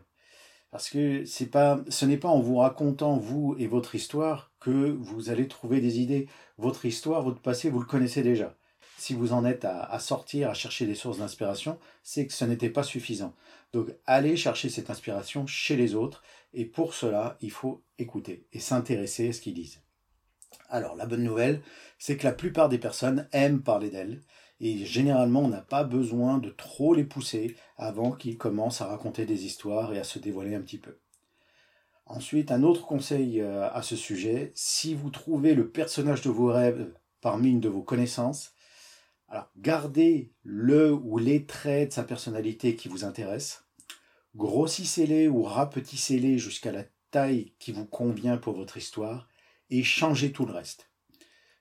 Parce 0.72 0.90
que 0.90 1.24
pas, 1.46 1.84
ce 1.88 2.06
n'est 2.06 2.18
pas 2.18 2.30
en 2.30 2.40
vous 2.40 2.58
racontant 2.58 3.18
vous 3.18 3.56
et 3.60 3.68
votre 3.68 3.94
histoire 3.94 4.54
que 4.60 4.90
vous 4.90 5.30
allez 5.30 5.48
trouver 5.48 5.82
des 5.82 6.00
idées. 6.00 6.28
Votre 6.58 6.86
histoire, 6.88 7.22
votre 7.22 7.42
passé, 7.42 7.70
vous 7.70 7.80
le 7.80 7.86
connaissez 7.86 8.24
déjà. 8.24 8.58
Si 8.98 9.14
vous 9.14 9.32
en 9.32 9.46
êtes 9.46 9.66
à, 9.66 9.84
à 9.84 10.00
sortir, 10.00 10.50
à 10.50 10.56
chercher 10.56 10.88
des 10.88 10.96
sources 10.96 11.20
d'inspiration, 11.20 11.78
c'est 12.02 12.26
que 12.26 12.34
ce 12.34 12.46
n'était 12.46 12.72
pas 12.72 12.82
suffisant. 12.82 13.36
Donc 13.72 13.94
allez 14.08 14.36
chercher 14.36 14.70
cette 14.70 14.90
inspiration 14.90 15.46
chez 15.46 15.76
les 15.76 15.94
autres 15.94 16.24
et 16.56 16.66
pour 16.66 16.96
cela, 16.96 17.38
il 17.40 17.52
faut 17.52 17.84
écouter 18.00 18.48
et 18.52 18.60
s'intéresser 18.60 19.30
à 19.30 19.34
ce 19.34 19.42
qu'ils 19.42 19.54
disent. 19.54 19.85
Alors 20.70 20.96
la 20.96 21.06
bonne 21.06 21.24
nouvelle, 21.24 21.62
c'est 22.00 22.18
que 22.18 22.26
la 22.26 22.34
plupart 22.34 22.70
des 22.70 22.78
personnes 22.78 23.28
aiment 23.32 23.62
parler 23.62 23.90
d'elles. 23.90 24.22
Et 24.60 24.86
généralement, 24.86 25.42
on 25.42 25.50
n'a 25.50 25.62
pas 25.62 25.84
besoin 25.84 26.38
de 26.38 26.50
trop 26.50 26.94
les 26.94 27.04
pousser 27.04 27.56
avant 27.78 28.12
qu'ils 28.12 28.38
commencent 28.38 28.82
à 28.82 28.88
raconter 28.88 29.26
des 29.26 29.46
histoires 29.46 29.94
et 29.94 30.00
à 30.00 30.04
se 30.04 30.20
dévoiler 30.20 30.56
un 30.56 30.62
petit 30.62 30.78
peu. 30.78 30.98
Ensuite, 32.06 32.52
un 32.52 32.64
autre 32.64 32.86
conseil 32.86 33.42
euh, 33.42 33.70
à 33.72 33.82
ce 33.82 33.96
sujet, 33.96 34.52
si 34.54 34.94
vous 34.94 35.10
trouvez 35.10 35.56
le 35.56 35.70
personnage 35.70 36.22
de 36.22 36.30
vos 36.30 36.48
rêves 36.48 36.94
parmi 37.20 37.50
une 37.50 37.60
de 37.60 37.70
vos 37.70 37.82
connaissances, 37.82 38.54
alors 39.28 39.50
gardez 39.58 40.32
le 40.44 40.94
ou 40.94 41.18
les 41.18 41.46
traits 41.46 41.90
de 41.90 41.94
sa 41.94 42.04
personnalité 42.04 42.76
qui 42.76 42.90
vous 42.90 43.04
intéressent, 43.04 43.66
grossissez-les 44.36 45.28
ou 45.28 45.42
rapetissez-les 45.42 46.38
jusqu'à 46.38 46.72
la 46.72 46.84
taille 47.10 47.54
qui 47.58 47.72
vous 47.72 47.86
convient 47.86 48.38
pour 48.38 48.56
votre 48.56 48.78
histoire 48.78 49.28
et 49.70 49.84
changez 49.84 50.32
tout 50.32 50.46
le 50.46 50.54
reste. 50.54 50.90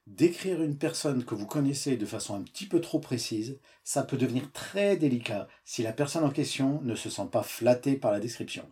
Décrire 0.07 0.63
une 0.63 0.77
personne 0.77 1.25
que 1.25 1.35
vous 1.35 1.47
connaissez 1.47 1.97
de 1.97 2.05
façon 2.05 2.35
un 2.35 2.43
petit 2.43 2.67
peu 2.67 2.81
trop 2.81 2.99
précise, 2.99 3.59
ça 3.85 4.03
peut 4.03 4.19
devenir 4.19 4.53
très 4.53 4.97
délicat 4.97 5.49
si 5.65 5.83
la 5.83 5.93
personne 5.93 6.25
en 6.25 6.31
question 6.31 6.83
ne 6.83 6.95
se 6.95 7.09
sent 7.09 7.29
pas 7.33 7.43
flattée 7.43 7.97
par 7.97 8.13
la 8.13 8.21
description. 8.21 8.71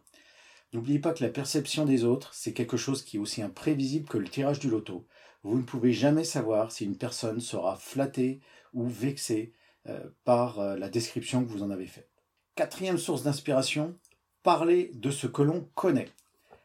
N'oubliez 0.75 0.99
pas 0.99 1.13
que 1.13 1.25
la 1.25 1.31
perception 1.31 1.85
des 1.87 2.05
autres, 2.05 2.35
c'est 2.35 2.53
quelque 2.53 2.77
chose 2.77 3.03
qui 3.03 3.17
est 3.17 3.21
aussi 3.21 3.43
imprévisible 3.43 4.09
que 4.09 4.19
le 4.19 4.29
tirage 4.29 4.59
du 4.59 4.69
loto. 4.69 5.07
Vous 5.43 5.57
ne 5.57 5.63
pouvez 5.63 5.93
jamais 5.93 6.25
savoir 6.25 6.71
si 6.71 6.85
une 6.85 6.97
personne 6.97 7.41
sera 7.41 7.77
flattée 7.77 8.41
ou 8.75 8.87
vexée 8.87 9.53
euh, 9.89 10.01
par 10.25 10.61
euh, 10.61 10.77
la 10.77 10.89
description 10.89 11.45
que 11.45 11.51
vous 11.51 11.63
en 11.63 11.71
avez 11.71 11.87
faite. 11.87 12.11
Quatrième 12.55 12.99
source 12.99 13.23
d'inspiration, 13.23 13.99
parlez 14.43 14.91
de 14.95 15.11
ce 15.11 15.27
que 15.27 15.43
l'on 15.43 15.69
connaît. 15.75 16.09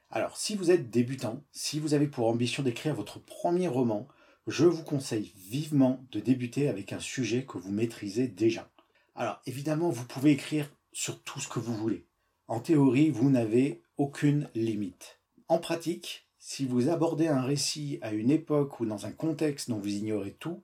Alors, 0.09 0.37
si 0.37 0.55
vous 0.55 0.71
êtes 0.71 0.89
débutant, 0.89 1.43
si 1.51 1.79
vous 1.79 1.93
avez 1.93 2.07
pour 2.07 2.27
ambition 2.27 2.63
d'écrire 2.63 2.95
votre 2.95 3.19
premier 3.19 3.67
roman, 3.67 4.07
je 4.47 4.65
vous 4.65 4.83
conseille 4.83 5.33
vivement 5.35 6.05
de 6.11 6.21
débuter 6.21 6.69
avec 6.69 6.93
un 6.93 6.99
sujet 6.99 7.45
que 7.45 7.57
vous 7.57 7.71
maîtrisez 7.71 8.27
déjà. 8.27 8.71
Alors 9.15 9.41
évidemment, 9.45 9.89
vous 9.89 10.05
pouvez 10.05 10.31
écrire 10.31 10.69
sur 10.93 11.21
tout 11.23 11.41
ce 11.41 11.49
que 11.49 11.59
vous 11.59 11.75
voulez. 11.75 12.05
En 12.47 12.61
théorie, 12.61 13.09
vous 13.09 13.29
n'avez 13.29 13.81
aucune 13.97 14.49
limite. 14.55 15.19
En 15.49 15.57
pratique, 15.57 16.27
si 16.39 16.65
vous 16.65 16.87
abordez 16.89 17.27
un 17.27 17.41
récit 17.41 17.99
à 18.01 18.13
une 18.13 18.31
époque 18.31 18.79
ou 18.79 18.85
dans 18.85 19.05
un 19.05 19.11
contexte 19.11 19.69
dont 19.69 19.79
vous 19.79 19.95
ignorez 19.95 20.31
tout, 20.39 20.63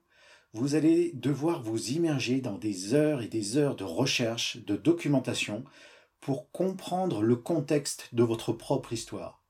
vous 0.53 0.75
allez 0.75 1.11
devoir 1.13 1.61
vous 1.61 1.89
immerger 1.89 2.39
dans 2.39 2.57
des 2.57 2.93
heures 2.93 3.21
et 3.21 3.27
des 3.27 3.57
heures 3.57 3.75
de 3.75 3.83
recherche, 3.83 4.57
de 4.65 4.77
documentation, 4.77 5.65
pour 6.23 6.49
comprendre 6.51 7.21
le 7.21 7.35
contexte 7.35 8.07
de 8.13 8.23
votre 8.23 8.53
propre 8.53 8.93
histoire. 8.93 9.43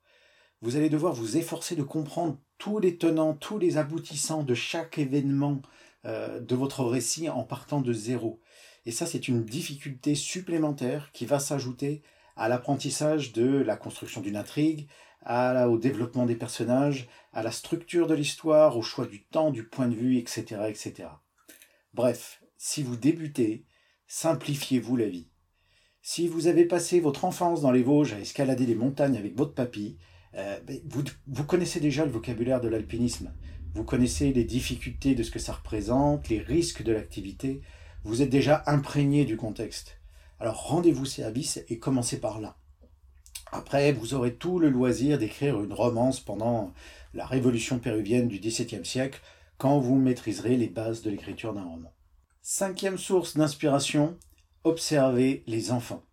Vous 0.63 0.75
allez 0.75 0.89
devoir 0.89 1.13
vous 1.13 1.37
efforcer 1.37 1.75
de 1.75 1.83
comprendre 1.83 2.39
tous 2.57 2.79
les 2.79 2.97
tenants, 2.97 3.35
tous 3.35 3.59
les 3.59 3.77
aboutissants 3.77 4.41
de 4.41 4.55
chaque 4.55 4.97
événement 4.97 5.61
euh, 6.05 6.39
de 6.39 6.55
votre 6.55 6.83
récit 6.83 7.29
en 7.29 7.43
partant 7.43 7.81
de 7.81 7.93
zéro. 7.93 8.41
Et 8.87 8.91
ça, 8.91 9.05
c'est 9.05 9.27
une 9.27 9.45
difficulté 9.45 10.15
supplémentaire 10.15 11.11
qui 11.11 11.27
va 11.27 11.37
s'ajouter 11.37 12.01
à 12.35 12.49
l'apprentissage 12.49 13.33
de 13.33 13.45
la 13.45 13.77
construction 13.77 14.21
d'une 14.21 14.35
intrigue, 14.35 14.87
au 15.25 15.77
développement 15.77 16.25
des 16.25 16.35
personnages, 16.35 17.07
à 17.33 17.43
la 17.43 17.51
structure 17.51 18.07
de 18.07 18.15
l'histoire, 18.15 18.77
au 18.77 18.81
choix 18.81 19.05
du 19.05 19.23
temps, 19.23 19.51
du 19.51 19.63
point 19.63 19.87
de 19.87 19.95
vue, 19.95 20.17
etc., 20.17 20.63
etc. 20.67 21.09
Bref, 21.93 22.41
si 22.57 22.81
vous 22.81 22.97
débutez, 22.97 23.65
simplifiez-vous 24.07 24.97
la 24.97 25.07
vie. 25.07 25.29
Si 26.05 26.27
vous 26.27 26.48
avez 26.48 26.65
passé 26.65 27.00
votre 27.00 27.24
enfance 27.24 27.62
dans 27.62 27.72
les 27.72 27.81
Vosges 27.81 28.12
à 28.12 28.19
escalader 28.19 28.65
les 28.65 28.75
montagnes 28.75 29.15
avec 29.15 29.38
votre 29.38 29.53
papy, 29.53 29.95
euh, 30.36 30.60
vous, 30.89 31.01
vous, 31.27 31.45
connaissez 31.45 31.79
déjà 31.79 32.03
le 32.03 32.12
vocabulaire 32.12 32.60
de 32.60 32.67
l'alpinisme. 32.67 33.31
Vous 33.74 33.86
connaissez 33.86 34.33
les 34.33 34.43
difficultés 34.43 35.15
de 35.15 35.24
ce 35.24 35.31
que 35.31 35.39
ça 35.39 35.53
représente, 35.53 36.27
les 36.27 36.41
risques 36.41 36.83
de 36.83 36.91
l'activité. 36.91 37.62
Vous 38.03 38.22
êtes 38.22 38.29
déjà 38.29 38.63
imprégné 38.67 39.24
du 39.24 39.38
contexte. 39.38 39.98
Alors 40.41 40.67
rendez-vous 40.67 41.05
service 41.05 41.63
et 41.69 41.79
commencez 41.79 42.19
par 42.19 42.41
là. 42.41 42.57
Après, 43.53 43.93
vous 43.93 44.13
aurez 44.13 44.33
tout 44.33 44.60
le 44.60 44.69
loisir 44.69 45.17
d'écrire 45.17 45.63
une 45.63 45.72
romance 45.72 46.19
pendant 46.19 46.74
la 47.13 47.25
révolution 47.25 47.79
péruvienne 47.79 48.27
du 48.27 48.39
XVIIe 48.39 48.83
siècle, 48.83 49.22
quand 49.57 49.79
vous 49.79 49.95
maîtriserez 49.95 50.57
les 50.57 50.67
bases 50.67 51.01
de 51.01 51.10
l'écriture 51.10 51.53
d'un 51.53 51.63
roman. 51.63 51.93
Cinquième 52.41 52.98
source 52.98 53.38
d'inspiration, 53.38 54.17
observez 54.63 55.43
les 55.46 55.72
enfants. 55.72 56.03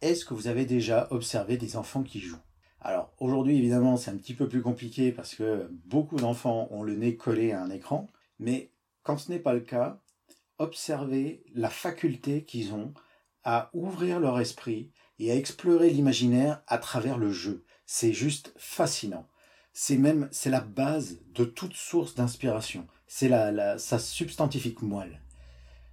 Est-ce 0.00 0.24
que 0.24 0.34
vous 0.34 0.48
avez 0.48 0.66
déjà 0.66 1.08
observé 1.10 1.56
des 1.56 1.76
enfants 1.76 2.02
qui 2.02 2.20
jouent? 2.20 2.36
Alors 2.80 3.12
aujourd'hui, 3.18 3.56
évidemment, 3.58 3.96
c'est 3.96 4.10
un 4.10 4.16
petit 4.16 4.34
peu 4.34 4.48
plus 4.48 4.62
compliqué 4.62 5.12
parce 5.12 5.34
que 5.34 5.68
beaucoup 5.86 6.16
d'enfants 6.16 6.68
ont 6.70 6.82
le 6.82 6.94
nez 6.94 7.16
collé 7.16 7.52
à 7.52 7.62
un 7.62 7.70
écran, 7.70 8.06
mais 8.38 8.70
quand 9.02 9.18
ce 9.18 9.32
n'est 9.32 9.38
pas 9.38 9.54
le 9.54 9.60
cas, 9.60 10.00
observez 10.58 11.42
la 11.54 11.70
faculté 11.70 12.44
qu'ils 12.44 12.74
ont 12.74 12.92
à 13.44 13.70
ouvrir 13.72 14.20
leur 14.20 14.38
esprit 14.38 14.92
et 15.18 15.32
à 15.32 15.36
explorer 15.36 15.90
l'imaginaire 15.90 16.62
à 16.66 16.78
travers 16.78 17.18
le 17.18 17.32
jeu. 17.32 17.64
C'est 17.86 18.12
juste 18.12 18.52
fascinant. 18.56 19.26
C'est 19.72 19.96
même 19.96 20.28
c'est 20.30 20.50
la 20.50 20.60
base 20.60 21.18
de 21.34 21.44
toute 21.44 21.74
source 21.74 22.14
d'inspiration. 22.14 22.86
C'est 23.06 23.28
la, 23.28 23.50
la, 23.50 23.78
sa 23.78 23.98
substantifique 23.98 24.82
moelle. 24.82 25.22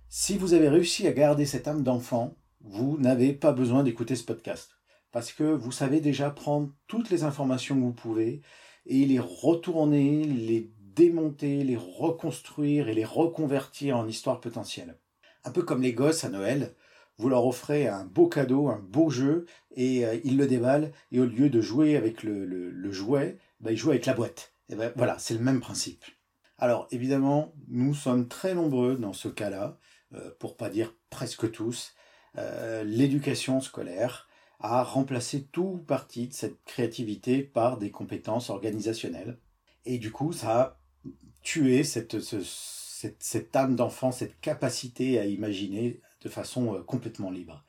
Si 0.10 0.38
vous 0.38 0.54
avez 0.54 0.70
réussi 0.70 1.08
à 1.08 1.12
garder 1.12 1.46
cette 1.46 1.68
âme 1.68 1.84
d'enfant, 1.84 2.36
vous 2.62 2.98
n'avez 2.98 3.34
pas 3.34 3.52
besoin 3.52 3.84
d'écouter 3.84 4.16
ce 4.16 4.24
podcast 4.24 4.72
parce 5.12 5.32
que 5.32 5.44
vous 5.44 5.72
savez 5.72 6.02
déjà 6.02 6.30
prendre 6.30 6.72
toutes 6.88 7.10
les 7.10 7.24
informations 7.24 7.76
que 7.76 7.82
vous 7.82 7.94
pouvez 7.94 8.42
et 8.86 9.06
les 9.06 9.20
retourner, 9.20 10.26
les 10.26 10.72
démonter, 10.80 11.64
les 11.64 11.78
reconstruire 11.78 12.90
et 12.90 12.94
les 12.94 13.06
reconvertir 13.06 13.98
en 13.98 14.08
histoire 14.08 14.42
potentielle. 14.42 14.98
Un 15.46 15.52
peu 15.52 15.62
comme 15.62 15.82
les 15.82 15.94
gosses 15.94 16.26
à 16.26 16.30
Noël, 16.30 16.76
vous 17.18 17.30
leur 17.30 17.46
offrez 17.46 17.88
un 17.88 18.04
beau 18.04 18.28
cadeau, 18.28 18.68
un 18.68 18.80
beau 18.80 19.10
jeu, 19.10 19.46
et 19.76 20.06
euh, 20.06 20.20
ils 20.26 20.36
le 20.36 20.48
déballent, 20.48 20.92
et 21.14 21.22
au 21.22 21.26
lieu 21.26 21.50
de 21.50 21.62
jouer 21.62 21.96
avec 21.96 22.24
le, 22.24 22.46
le, 22.46 22.92
jouet, 22.92 23.38
bah, 23.62 23.72
ils 23.72 23.78
jouent 23.78 23.92
avec 23.92 24.06
la 24.06 24.14
boîte. 24.14 24.52
Et 24.68 24.76
ben, 24.76 24.92
voilà, 24.98 25.18
c'est 25.18 25.34
le 25.34 25.40
même 25.40 25.62
principe. 25.62 26.04
Alors 26.58 26.88
évidemment, 26.92 27.54
nous 27.70 27.94
sommes 27.94 28.28
très 28.28 28.54
nombreux 28.54 28.96
dans 28.96 29.14
ce 29.14 29.30
cas-là, 29.30 29.78
pour 30.40 30.58
pas 30.58 30.70
dire 30.70 30.94
presque 31.10 31.52
tous, 31.52 31.94
euh, 32.38 32.84
l'éducation 32.84 33.62
scolaire 33.62 34.28
à 34.60 34.84
remplacer 34.84 35.44
tout 35.52 35.84
partie 35.88 36.28
de 36.28 36.34
cette 36.34 36.64
créativité 36.66 37.44
par 37.44 37.78
des 37.78 37.92
compétences 37.92 38.50
organisationnelles. 38.50 39.38
Et 39.86 39.98
du 39.98 40.12
coup, 40.12 40.34
ça 40.34 40.62
a 40.62 40.80
tué 41.44 41.84
cette, 41.84 42.20
cette, 42.20 43.22
cette 43.22 43.56
âme 43.56 43.76
d'enfant, 43.76 44.12
cette 44.12 44.40
capacité 44.40 45.20
à 45.20 45.26
imaginer 45.26 46.02
de 46.22 46.30
façon 46.30 46.76
euh, 46.76 46.82
complètement 46.82 47.32
libre. 47.32 47.64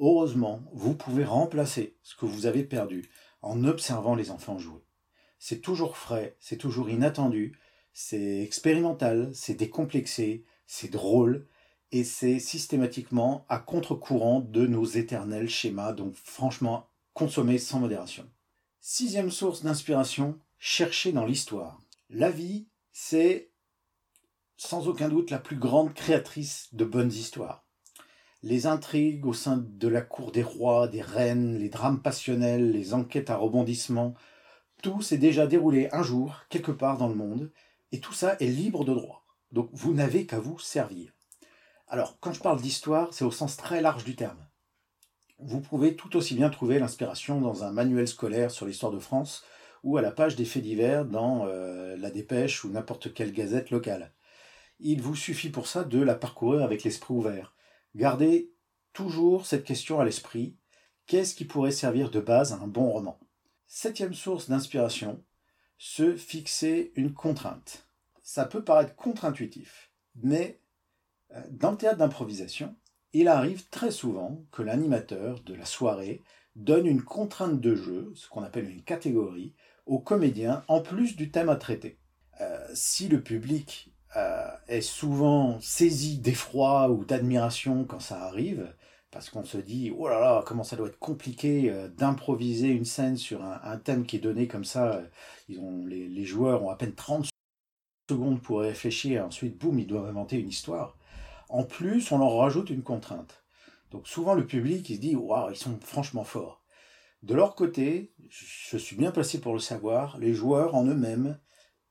Heureusement, 0.00 0.62
vous 0.72 0.94
pouvez 0.94 1.24
remplacer 1.24 1.96
ce 2.02 2.14
que 2.14 2.26
vous 2.26 2.46
avez 2.46 2.62
perdu 2.62 3.10
en 3.42 3.64
observant 3.64 4.14
les 4.14 4.30
enfants 4.30 4.58
jouer. 4.58 4.82
C'est 5.38 5.60
toujours 5.60 5.96
frais, 5.96 6.36
c'est 6.40 6.56
toujours 6.56 6.88
inattendu, 6.88 7.58
c'est 7.92 8.42
expérimental, 8.42 9.30
c'est 9.34 9.54
décomplexé, 9.54 10.44
c'est 10.66 10.90
drôle, 10.90 11.46
et 11.92 12.04
c'est 12.04 12.38
systématiquement 12.38 13.46
à 13.48 13.58
contre-courant 13.58 14.40
de 14.40 14.66
nos 14.66 14.84
éternels 14.84 15.48
schémas, 15.48 15.92
donc 15.92 16.14
franchement, 16.14 16.86
consommer 17.14 17.58
sans 17.58 17.80
modération. 17.80 18.28
Sixième 18.80 19.30
source 19.30 19.62
d'inspiration, 19.62 20.38
chercher 20.58 21.12
dans 21.12 21.24
l'histoire. 21.24 21.80
La 22.10 22.30
vie, 22.30 22.68
c'est 22.92 23.50
sans 24.56 24.88
aucun 24.88 25.08
doute 25.08 25.30
la 25.30 25.38
plus 25.38 25.56
grande 25.56 25.94
créatrice 25.94 26.68
de 26.72 26.84
bonnes 26.84 27.12
histoires. 27.12 27.64
Les 28.42 28.66
intrigues 28.66 29.26
au 29.26 29.32
sein 29.32 29.56
de 29.56 29.88
la 29.88 30.00
cour 30.00 30.30
des 30.30 30.42
rois, 30.42 30.88
des 30.88 31.02
reines, 31.02 31.58
les 31.58 31.68
drames 31.68 32.02
passionnels, 32.02 32.70
les 32.70 32.94
enquêtes 32.94 33.30
à 33.30 33.36
rebondissement, 33.36 34.14
tout 34.82 35.02
s'est 35.02 35.18
déjà 35.18 35.46
déroulé 35.46 35.88
un 35.92 36.02
jour, 36.02 36.42
quelque 36.48 36.70
part 36.70 36.98
dans 36.98 37.08
le 37.08 37.14
monde, 37.14 37.50
et 37.90 38.00
tout 38.00 38.12
ça 38.12 38.36
est 38.38 38.46
libre 38.46 38.84
de 38.84 38.94
droit. 38.94 39.24
Donc 39.50 39.70
vous 39.72 39.92
n'avez 39.92 40.26
qu'à 40.26 40.38
vous 40.38 40.58
servir. 40.58 41.17
Alors, 41.90 42.18
quand 42.20 42.34
je 42.34 42.40
parle 42.40 42.60
d'histoire, 42.60 43.14
c'est 43.14 43.24
au 43.24 43.30
sens 43.30 43.56
très 43.56 43.80
large 43.80 44.04
du 44.04 44.14
terme. 44.14 44.46
Vous 45.38 45.60
pouvez 45.60 45.96
tout 45.96 46.16
aussi 46.16 46.34
bien 46.34 46.50
trouver 46.50 46.78
l'inspiration 46.78 47.40
dans 47.40 47.64
un 47.64 47.72
manuel 47.72 48.06
scolaire 48.06 48.50
sur 48.50 48.66
l'histoire 48.66 48.92
de 48.92 48.98
France 48.98 49.44
ou 49.82 49.96
à 49.96 50.02
la 50.02 50.10
page 50.10 50.36
des 50.36 50.44
faits 50.44 50.62
divers 50.62 51.06
dans 51.06 51.46
euh, 51.46 51.96
La 51.96 52.10
Dépêche 52.10 52.64
ou 52.64 52.70
n'importe 52.70 53.14
quelle 53.14 53.32
gazette 53.32 53.70
locale. 53.70 54.12
Il 54.80 55.00
vous 55.00 55.16
suffit 55.16 55.48
pour 55.48 55.66
ça 55.66 55.82
de 55.82 56.00
la 56.02 56.14
parcourir 56.14 56.62
avec 56.62 56.84
l'esprit 56.84 57.14
ouvert. 57.14 57.54
Gardez 57.94 58.52
toujours 58.92 59.46
cette 59.46 59.64
question 59.64 59.98
à 59.98 60.04
l'esprit. 60.04 60.56
Qu'est-ce 61.06 61.34
qui 61.34 61.46
pourrait 61.46 61.70
servir 61.70 62.10
de 62.10 62.20
base 62.20 62.52
à 62.52 62.56
un 62.56 62.66
bon 62.66 62.90
roman? 62.90 63.18
Septième 63.66 64.14
source 64.14 64.50
d'inspiration, 64.50 65.24
se 65.78 66.16
fixer 66.16 66.92
une 66.96 67.14
contrainte. 67.14 67.88
Ça 68.20 68.44
peut 68.44 68.62
paraître 68.62 68.94
contre-intuitif, 68.94 69.90
mais 70.16 70.60
dans 71.50 71.72
le 71.72 71.76
théâtre 71.76 71.98
d'improvisation, 71.98 72.74
il 73.12 73.28
arrive 73.28 73.68
très 73.68 73.90
souvent 73.90 74.44
que 74.52 74.62
l'animateur 74.62 75.40
de 75.40 75.54
la 75.54 75.64
soirée 75.64 76.22
donne 76.56 76.86
une 76.86 77.02
contrainte 77.02 77.60
de 77.60 77.74
jeu, 77.74 78.12
ce 78.14 78.28
qu'on 78.28 78.42
appelle 78.42 78.68
une 78.68 78.82
catégorie, 78.82 79.54
aux 79.86 79.98
comédiens 79.98 80.64
en 80.68 80.80
plus 80.80 81.16
du 81.16 81.30
thème 81.30 81.48
à 81.48 81.56
traiter. 81.56 81.98
Euh, 82.40 82.58
si 82.74 83.08
le 83.08 83.22
public 83.22 83.92
euh, 84.16 84.48
est 84.68 84.80
souvent 84.80 85.58
saisi 85.60 86.18
d'effroi 86.18 86.90
ou 86.90 87.04
d'admiration 87.04 87.84
quand 87.84 88.00
ça 88.00 88.22
arrive, 88.24 88.72
parce 89.10 89.30
qu'on 89.30 89.44
se 89.44 89.58
dit 89.58 89.92
oh 89.96 90.08
là 90.08 90.20
là 90.20 90.44
comment 90.46 90.64
ça 90.64 90.76
doit 90.76 90.88
être 90.88 90.98
compliqué 90.98 91.70
euh, 91.70 91.88
d'improviser 91.88 92.68
une 92.68 92.84
scène 92.84 93.16
sur 93.16 93.42
un, 93.42 93.78
thème 93.78 94.04
qui 94.04 94.16
est 94.16 94.20
donné 94.20 94.46
comme 94.46 94.64
ça 94.66 95.02
ils 95.48 95.58
ont 95.58 95.86
les, 95.86 96.08
les, 96.08 96.24
joueurs 96.24 96.62
ont 96.62 96.70
à 96.70 96.76
peine 96.76 96.94
30 96.94 97.30
secondes 98.08 98.40
pour 98.40 98.60
réfléchir 98.60 99.24
ensuite 99.24 99.58
boum 99.58 99.78
ils 99.78 99.86
doivent 99.86 100.08
inventer 100.08 100.38
une 100.38 100.48
histoire. 100.48 100.96
En 101.48 101.64
plus 101.64 102.10
on 102.12 102.18
leur 102.18 102.36
rajoute 102.36 102.70
une 102.70 102.82
contrainte. 102.82 103.44
Donc 103.90 104.06
souvent 104.06 104.34
le 104.34 104.46
public 104.46 104.88
il 104.88 104.96
se 104.96 105.00
dit 105.00 105.16
waouh 105.16 105.50
ils 105.50 105.56
sont 105.56 105.78
franchement 105.80 106.24
forts. 106.24 106.62
De 107.22 107.34
leur 107.34 107.54
côté 107.54 108.12
je 108.28 108.76
suis 108.76 108.96
bien 108.96 109.10
placé 109.10 109.40
pour 109.40 109.52
le 109.52 109.60
savoir 109.60 110.18
les 110.18 110.34
joueurs 110.34 110.74
en 110.74 110.84
eux-mêmes 110.84 111.38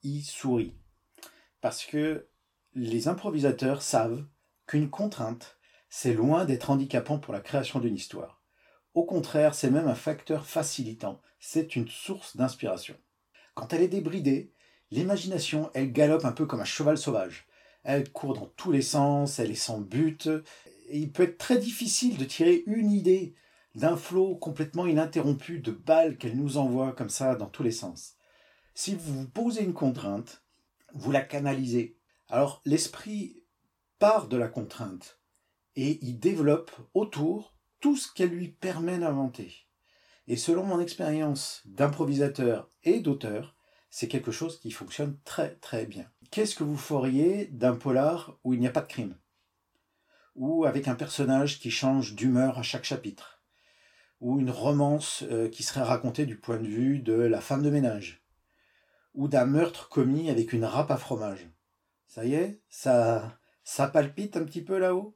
y 0.04 0.22
sourient. 0.22 0.76
Parce 1.62 1.86
que 1.86 2.28
les 2.74 3.08
improvisateurs 3.08 3.82
savent 3.82 4.26
qu'une 4.66 4.90
contrainte 4.90 5.58
c'est 5.90 6.14
loin 6.14 6.46
d'être 6.46 6.70
handicapant 6.70 7.18
pour 7.18 7.34
la 7.34 7.40
création 7.40 7.80
d'une 7.80 7.96
histoire. 7.96 8.42
Au 8.94 9.06
contraire, 9.06 9.54
c'est 9.54 9.70
même 9.70 9.88
un 9.88 9.96
facteur 9.96 10.46
facilitant, 10.46 11.22
c'est 11.40 11.76
une 11.76 11.88
source 11.88 12.36
d'inspiration. 12.36 12.96
Quand 13.54 13.72
elle 13.72 13.84
est 13.84 13.88
débridée, 13.88 14.54
l'imagination, 14.92 15.70
elle 15.74 15.92
galope 15.92 16.26
un 16.26 16.32
peu 16.32 16.46
comme 16.46 16.62
un 16.62 16.66
cheval 16.66 16.98
sauvage. 16.98 17.48
Elle 17.84 18.12
court 18.12 18.34
dans 18.34 18.52
tous 18.58 18.72
les 18.72 18.82
sens, 18.82 19.40
elle 19.40 19.52
est 19.52 19.56
sans 19.56 19.80
but, 19.80 20.28
et 20.90 21.00
il 21.00 21.12
peut 21.12 21.24
être 21.24 21.38
très 21.38 21.58
difficile 21.58 22.18
de 22.18 22.26
tirer 22.26 22.64
une 22.66 22.92
idée 22.92 23.36
d'un 23.76 23.96
flot 23.96 24.36
complètement 24.36 24.88
ininterrompu 24.88 25.60
de 25.60 25.72
balles 25.72 26.18
qu'elle 26.18 26.36
nous 26.36 26.58
envoie 26.58 26.94
comme 26.94 27.10
ça 27.10 27.36
dans 27.36 27.48
tous 27.48 27.64
les 27.64 27.72
sens. 27.72 28.16
Si 28.74 28.96
vous 28.96 29.22
vous 29.22 29.28
posez 29.28 29.64
une 29.64 29.74
contrainte, 29.74 30.44
vous 30.94 31.12
la 31.12 31.22
canalisez. 31.22 31.98
Alors 32.30 32.62
l'esprit 32.66 33.44
part 34.00 34.28
de 34.28 34.38
la 34.38 34.48
contrainte, 34.48 35.20
et 35.76 36.00
il 36.02 36.20
développe 36.20 36.72
autour 36.94 37.56
tout 37.80 37.96
ce 37.96 38.12
qu'elle 38.12 38.30
lui 38.30 38.50
permet 38.50 38.98
d'inventer. 38.98 39.68
Et 40.28 40.36
selon 40.36 40.64
mon 40.64 40.80
expérience 40.80 41.62
d'improvisateur 41.66 42.70
et 42.84 43.00
d'auteur, 43.00 43.57
c'est 43.90 44.08
quelque 44.08 44.32
chose 44.32 44.60
qui 44.60 44.72
fonctionne 44.72 45.18
très 45.24 45.56
très 45.56 45.86
bien. 45.86 46.06
Qu'est-ce 46.32 46.56
que 46.56 46.64
vous 46.64 46.78
feriez 46.78 47.46
d'un 47.48 47.76
polar 47.76 48.38
où 48.44 48.54
il 48.54 48.60
n'y 48.60 48.68
a 48.68 48.72
pas 48.72 48.82
de 48.82 48.88
crime? 48.88 49.16
Ou 50.36 50.66
avec 50.66 50.88
un 50.88 50.96
personnage 50.96 51.60
qui 51.60 51.72
change 51.72 52.14
d'humeur 52.14 52.60
à 52.60 52.64
chaque 52.64 52.84
chapitre? 52.84 53.42
Ou 54.20 54.40
une 54.40 54.52
romance 54.52 55.24
euh, 55.32 55.50
qui 55.50 55.64
serait 55.64 55.84
racontée 55.84 56.26
du 56.26 56.38
point 56.38 56.58
de 56.58 56.68
vue 56.68 57.00
de 57.00 57.14
la 57.14 57.42
femme 57.42 57.64
de 57.64 57.70
ménage? 57.70 58.24
Ou 59.14 59.28
d'un 59.28 59.46
meurtre 59.46 59.90
commis 59.90 60.30
avec 60.30 60.54
une 60.54 60.66
râpe 60.66 60.92
à 60.92 60.98
fromage? 60.98 61.50
Ça 62.08 62.26
y 62.26 62.34
est 62.34 62.62
Ça, 62.70 63.40
ça 63.64 63.88
palpite 63.88 64.38
un 64.38 64.44
petit 64.44 64.62
peu 64.62 64.78
là-haut? 64.78 65.16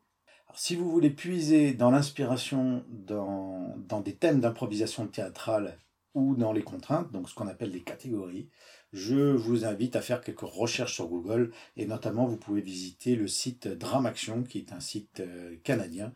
Si 0.56 0.76
vous 0.76 0.90
voulez 0.90 1.10
puiser 1.10 1.74
dans 1.74 1.92
l'inspiration 1.92 2.84
dans, 2.90 3.76
dans, 3.78 4.02
des 4.02 4.16
thèmes 4.16 4.42
d'improvisation 4.42 5.08
théâtrale 5.08 5.78
ou 6.14 6.36
dans 6.36 6.54
les 6.54 6.64
contraintes, 6.64 7.12
donc 7.12 7.30
ce 7.30 7.36
qu'on 7.36 7.48
appelle 7.48 7.72
des 7.72 7.82
catégories, 7.82 8.50
je 8.94 9.32
vous 9.32 9.66
invite 9.66 9.96
à 9.96 10.02
faire 10.02 10.22
quelques 10.22 10.42
recherches 10.42 10.96
sur 10.96 11.08
Google 11.08 11.52
et 11.78 11.86
notamment 11.86 12.26
vous 12.26 12.38
pouvez 12.38 12.62
visiter 12.62 13.16
le 13.16 13.28
site 13.28 13.68
Dramaction 13.68 14.44
qui 14.44 14.58
est 14.60 14.74
un 14.74 14.82
site 14.82 15.22
euh, 15.22 15.56
canadien. 15.64 16.12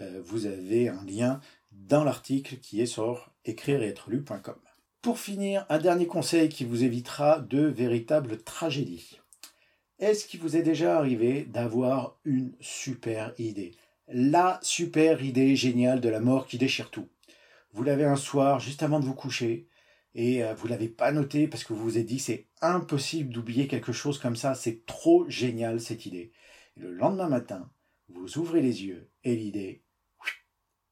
Euh, 0.00 0.20
vous 0.24 0.46
avez 0.46 0.88
un 0.88 1.04
lien 1.04 1.40
dans 1.70 2.04
l'article 2.04 2.56
qui 2.56 2.80
est 2.80 2.86
sur 2.86 3.30
écrire 3.44 3.82
et 3.82 3.88
être 3.88 4.10
lu.com. 4.10 4.56
Pour 5.02 5.20
finir, 5.20 5.66
un 5.68 5.78
dernier 5.78 6.06
conseil 6.06 6.48
qui 6.48 6.64
vous 6.64 6.82
évitera 6.82 7.38
de 7.38 7.60
véritables 7.60 8.42
tragédies. 8.42 9.20
Est-ce 9.98 10.26
qu'il 10.26 10.40
vous 10.40 10.56
est 10.56 10.62
déjà 10.62 10.98
arrivé 10.98 11.44
d'avoir 11.44 12.18
une 12.24 12.52
super 12.60 13.32
idée? 13.38 13.74
La 14.08 14.58
super 14.62 15.22
idée 15.22 15.56
géniale 15.56 16.00
de 16.00 16.08
la 16.08 16.20
mort 16.20 16.46
qui 16.46 16.58
déchire 16.58 16.90
tout. 16.90 17.08
Vous 17.76 17.84
l'avez 17.84 18.06
un 18.06 18.16
soir 18.16 18.58
juste 18.58 18.82
avant 18.82 19.00
de 19.00 19.04
vous 19.04 19.14
coucher 19.14 19.68
et 20.14 20.42
euh, 20.42 20.54
vous 20.54 20.66
l'avez 20.66 20.88
pas 20.88 21.12
noté 21.12 21.46
parce 21.46 21.62
que 21.62 21.74
vous 21.74 21.82
vous 21.82 21.98
êtes 21.98 22.06
dit 22.06 22.18
c'est 22.18 22.48
impossible 22.62 23.30
d'oublier 23.30 23.68
quelque 23.68 23.92
chose 23.92 24.18
comme 24.18 24.34
ça, 24.34 24.54
c'est 24.54 24.86
trop 24.86 25.28
génial 25.28 25.78
cette 25.78 26.06
idée. 26.06 26.32
Et 26.78 26.80
le 26.80 26.90
lendemain 26.90 27.28
matin, 27.28 27.70
vous 28.08 28.38
ouvrez 28.38 28.62
les 28.62 28.86
yeux 28.86 29.10
et 29.24 29.36
l'idée, 29.36 29.84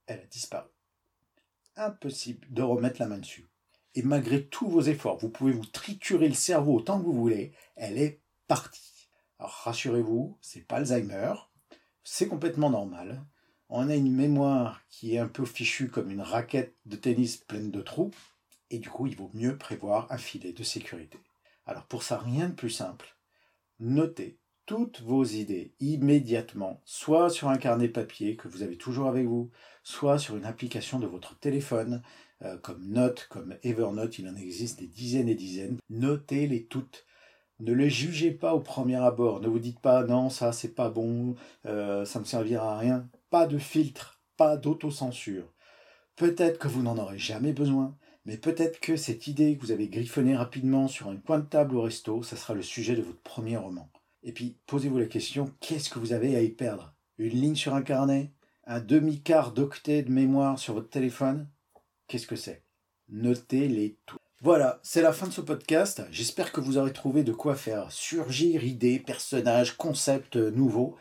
elle 0.05 0.21
a 0.21 0.27
disparu. 0.27 0.69
Impossible 1.77 2.47
de 2.51 2.61
remettre 2.61 3.01
la 3.01 3.07
main 3.07 3.17
dessus. 3.17 3.49
Et 3.95 4.03
malgré 4.03 4.45
tous 4.45 4.69
vos 4.69 4.83
efforts, 4.83 5.17
vous 5.17 5.31
pouvez 5.31 5.53
vous 5.53 5.65
triturer 5.65 6.29
le 6.29 6.35
cerveau 6.35 6.75
autant 6.75 6.99
que 6.99 7.07
vous 7.07 7.15
voulez, 7.15 7.55
elle 7.77 7.97
est 7.97 8.21
partie. 8.47 9.09
Alors 9.39 9.53
rassurez-vous, 9.53 10.37
c'est 10.43 10.67
pas 10.67 10.77
Alzheimer, 10.77 11.33
c'est 12.03 12.29
complètement 12.29 12.69
normal. 12.69 13.25
On 13.69 13.89
a 13.89 13.95
une 13.95 14.13
mémoire 14.13 14.83
qui 14.89 15.15
est 15.15 15.19
un 15.19 15.29
peu 15.29 15.45
fichue 15.45 15.89
comme 15.89 16.11
une 16.11 16.21
raquette 16.21 16.75
de 16.87 16.97
tennis 16.97 17.39
pleine 17.39 17.71
de 17.71 17.81
trous, 17.81 18.13
et 18.71 18.79
du 18.79 18.91
coup 18.91 19.07
il 19.07 19.17
vaut 19.17 19.31
mieux 19.35 19.57
prévoir 19.57 20.07
un 20.11 20.19
filet 20.19 20.53
de 20.53 20.63
sécurité. 20.63 21.19
Alors 21.67 21.85
pour 21.85 22.03
ça, 22.03 22.19
rien 22.19 22.49
de 22.49 22.55
plus 22.55 22.71
simple. 22.71 23.17
Notez 23.81 24.39
toutes 24.67 25.03
vos 25.03 25.25
idées 25.25 25.75
immédiatement, 25.81 26.81
soit 26.85 27.31
sur 27.31 27.49
un 27.49 27.59
carnet 27.59 27.89
papier 27.89 28.37
que 28.37 28.49
vous 28.49 28.63
avez 28.63 28.77
toujours 28.77 29.09
avec 29.09 29.27
vous, 29.27 29.51
soit 29.83 30.19
sur 30.19 30.37
une 30.37 30.47
application 30.47 30.99
de 30.99 31.07
votre 31.07 31.39
téléphone, 31.39 32.03
euh, 32.43 32.57
comme 32.59 32.87
Note, 32.87 33.27
comme 33.31 33.57
Evernote, 33.63 34.19
il 34.19 34.29
en 34.29 34.37
existe 34.37 34.81
des 34.81 34.87
dizaines 34.87 35.29
et 35.29 35.35
dizaines. 35.35 35.79
Notez-les 35.91 36.65
toutes. 36.65 37.07
Ne 37.61 37.73
les 37.73 37.91
jugez 37.91 38.33
pas 38.33 38.55
au 38.55 38.61
premier 38.61 38.97
abord. 38.97 39.41
Ne 39.41 39.49
vous 39.49 39.61
dites 39.61 39.81
pas 39.81 40.03
non, 40.05 40.29
ça 40.29 40.53
c'est 40.53 40.75
pas 40.75 40.91
bon, 40.91 41.37
euh, 41.67 42.05
ça 42.05 42.19
ne 42.19 42.25
me 42.25 42.29
servira 42.29 42.75
à 42.75 42.79
rien. 42.79 43.09
Pas 43.35 43.49
de 43.49 43.59
filtre, 43.59 44.21
pas 44.37 44.57
d'autocensure. 44.57 45.53
Peut-être 46.15 46.61
que 46.61 46.69
vous 46.69 46.83
n'en 46.83 46.99
aurez 46.99 47.19
jamais 47.19 47.53
besoin, 47.53 47.99
mais 48.25 48.37
peut-être 48.37 48.79
que 48.79 48.95
cette 48.95 49.27
idée 49.27 49.57
que 49.57 49.61
vous 49.61 49.73
avez 49.73 49.89
griffonnée 49.89 50.37
rapidement 50.37 50.87
sur 50.87 51.09
un 51.09 51.17
coin 51.17 51.41
de 51.41 51.45
table 51.45 51.75
au 51.75 51.83
resto, 51.83 52.23
ça 52.23 52.37
sera 52.37 52.55
le 52.55 52.63
sujet 52.63 52.95
de 52.95 53.03
votre 53.03 53.23
premier 53.23 53.57
roman. 53.57 53.91
Et 54.23 54.31
puis, 54.31 54.57
posez-vous 54.69 54.99
la 54.99 55.07
question, 55.07 55.53
qu'est-ce 55.59 55.91
que 55.91 55.99
vous 55.99 56.13
avez 56.13 56.37
à 56.37 56.43
y 56.43 56.51
perdre? 56.51 56.95
Une 57.19 57.31
ligne 57.31 57.57
sur 57.57 57.75
un 57.75 57.83
carnet? 57.83 58.31
Un 58.69 58.79
demi-quart 58.79 59.51
d'octet 59.51 60.05
de 60.05 60.13
mémoire 60.13 60.57
sur 60.57 60.75
votre 60.75 60.91
téléphone? 60.91 61.51
Qu'est-ce 62.07 62.29
que 62.29 62.37
c'est? 62.37 62.63
Notez-les 63.09 63.99
tous. 64.07 64.19
Voilà, 64.43 64.79
c'est 64.85 65.03
la 65.03 65.13
fin 65.13 65.27
de 65.27 65.33
ce 65.33 65.41
podcast. 65.41 66.05
J'espère 66.13 66.53
que 66.53 66.61
vous 66.61 66.79
aurez 66.79 66.93
trouvé 66.93 67.25
de 67.25 67.33
quoi 67.33 67.57
faire 67.57 67.91
surgir 67.91 68.63
idées, 68.63 69.01
personnages, 69.01 69.77
concepts 69.77 70.37
nouveaux. 70.37 70.97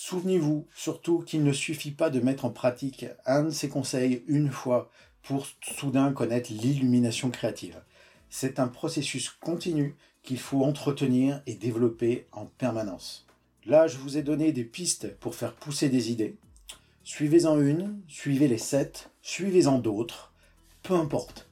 Souvenez-vous 0.00 0.68
surtout 0.76 1.22
qu'il 1.22 1.42
ne 1.42 1.52
suffit 1.52 1.90
pas 1.90 2.08
de 2.08 2.20
mettre 2.20 2.44
en 2.44 2.50
pratique 2.50 3.06
un 3.26 3.42
de 3.42 3.50
ces 3.50 3.68
conseils 3.68 4.22
une 4.28 4.48
fois 4.48 4.92
pour 5.24 5.48
soudain 5.60 6.12
connaître 6.12 6.52
l'illumination 6.52 7.30
créative. 7.30 7.82
C'est 8.30 8.60
un 8.60 8.68
processus 8.68 9.28
continu 9.28 9.96
qu'il 10.22 10.38
faut 10.38 10.62
entretenir 10.62 11.42
et 11.48 11.56
développer 11.56 12.28
en 12.30 12.46
permanence. 12.46 13.26
Là, 13.66 13.88
je 13.88 13.98
vous 13.98 14.16
ai 14.16 14.22
donné 14.22 14.52
des 14.52 14.62
pistes 14.62 15.16
pour 15.16 15.34
faire 15.34 15.54
pousser 15.54 15.88
des 15.88 16.12
idées. 16.12 16.36
Suivez-en 17.02 17.60
une, 17.60 18.00
suivez 18.06 18.46
les 18.46 18.56
sept, 18.56 19.10
suivez-en 19.20 19.80
d'autres, 19.80 20.32
peu 20.84 20.94
importe. 20.94 21.48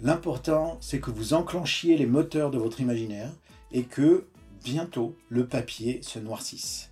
L'important, 0.00 0.78
c'est 0.80 1.00
que 1.00 1.10
vous 1.10 1.34
enclenchiez 1.34 1.96
les 1.96 2.06
moteurs 2.06 2.52
de 2.52 2.58
votre 2.58 2.80
imaginaire 2.80 3.32
et 3.72 3.82
que 3.82 4.28
bientôt 4.62 5.16
le 5.28 5.48
papier 5.48 6.02
se 6.02 6.20
noircisse. 6.20 6.90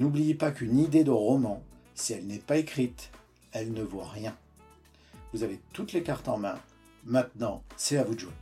N'oubliez 0.00 0.34
pas 0.34 0.50
qu'une 0.50 0.78
idée 0.78 1.04
de 1.04 1.10
roman, 1.10 1.62
si 1.94 2.14
elle 2.14 2.26
n'est 2.26 2.38
pas 2.38 2.56
écrite, 2.56 3.10
elle 3.52 3.74
ne 3.74 3.82
vaut 3.82 4.02
rien. 4.02 4.34
Vous 5.34 5.42
avez 5.42 5.60
toutes 5.74 5.92
les 5.92 6.02
cartes 6.02 6.26
en 6.26 6.38
main. 6.38 6.58
Maintenant, 7.04 7.62
c'est 7.76 7.98
à 7.98 8.04
vous 8.04 8.14
de 8.14 8.20
jouer. 8.20 8.32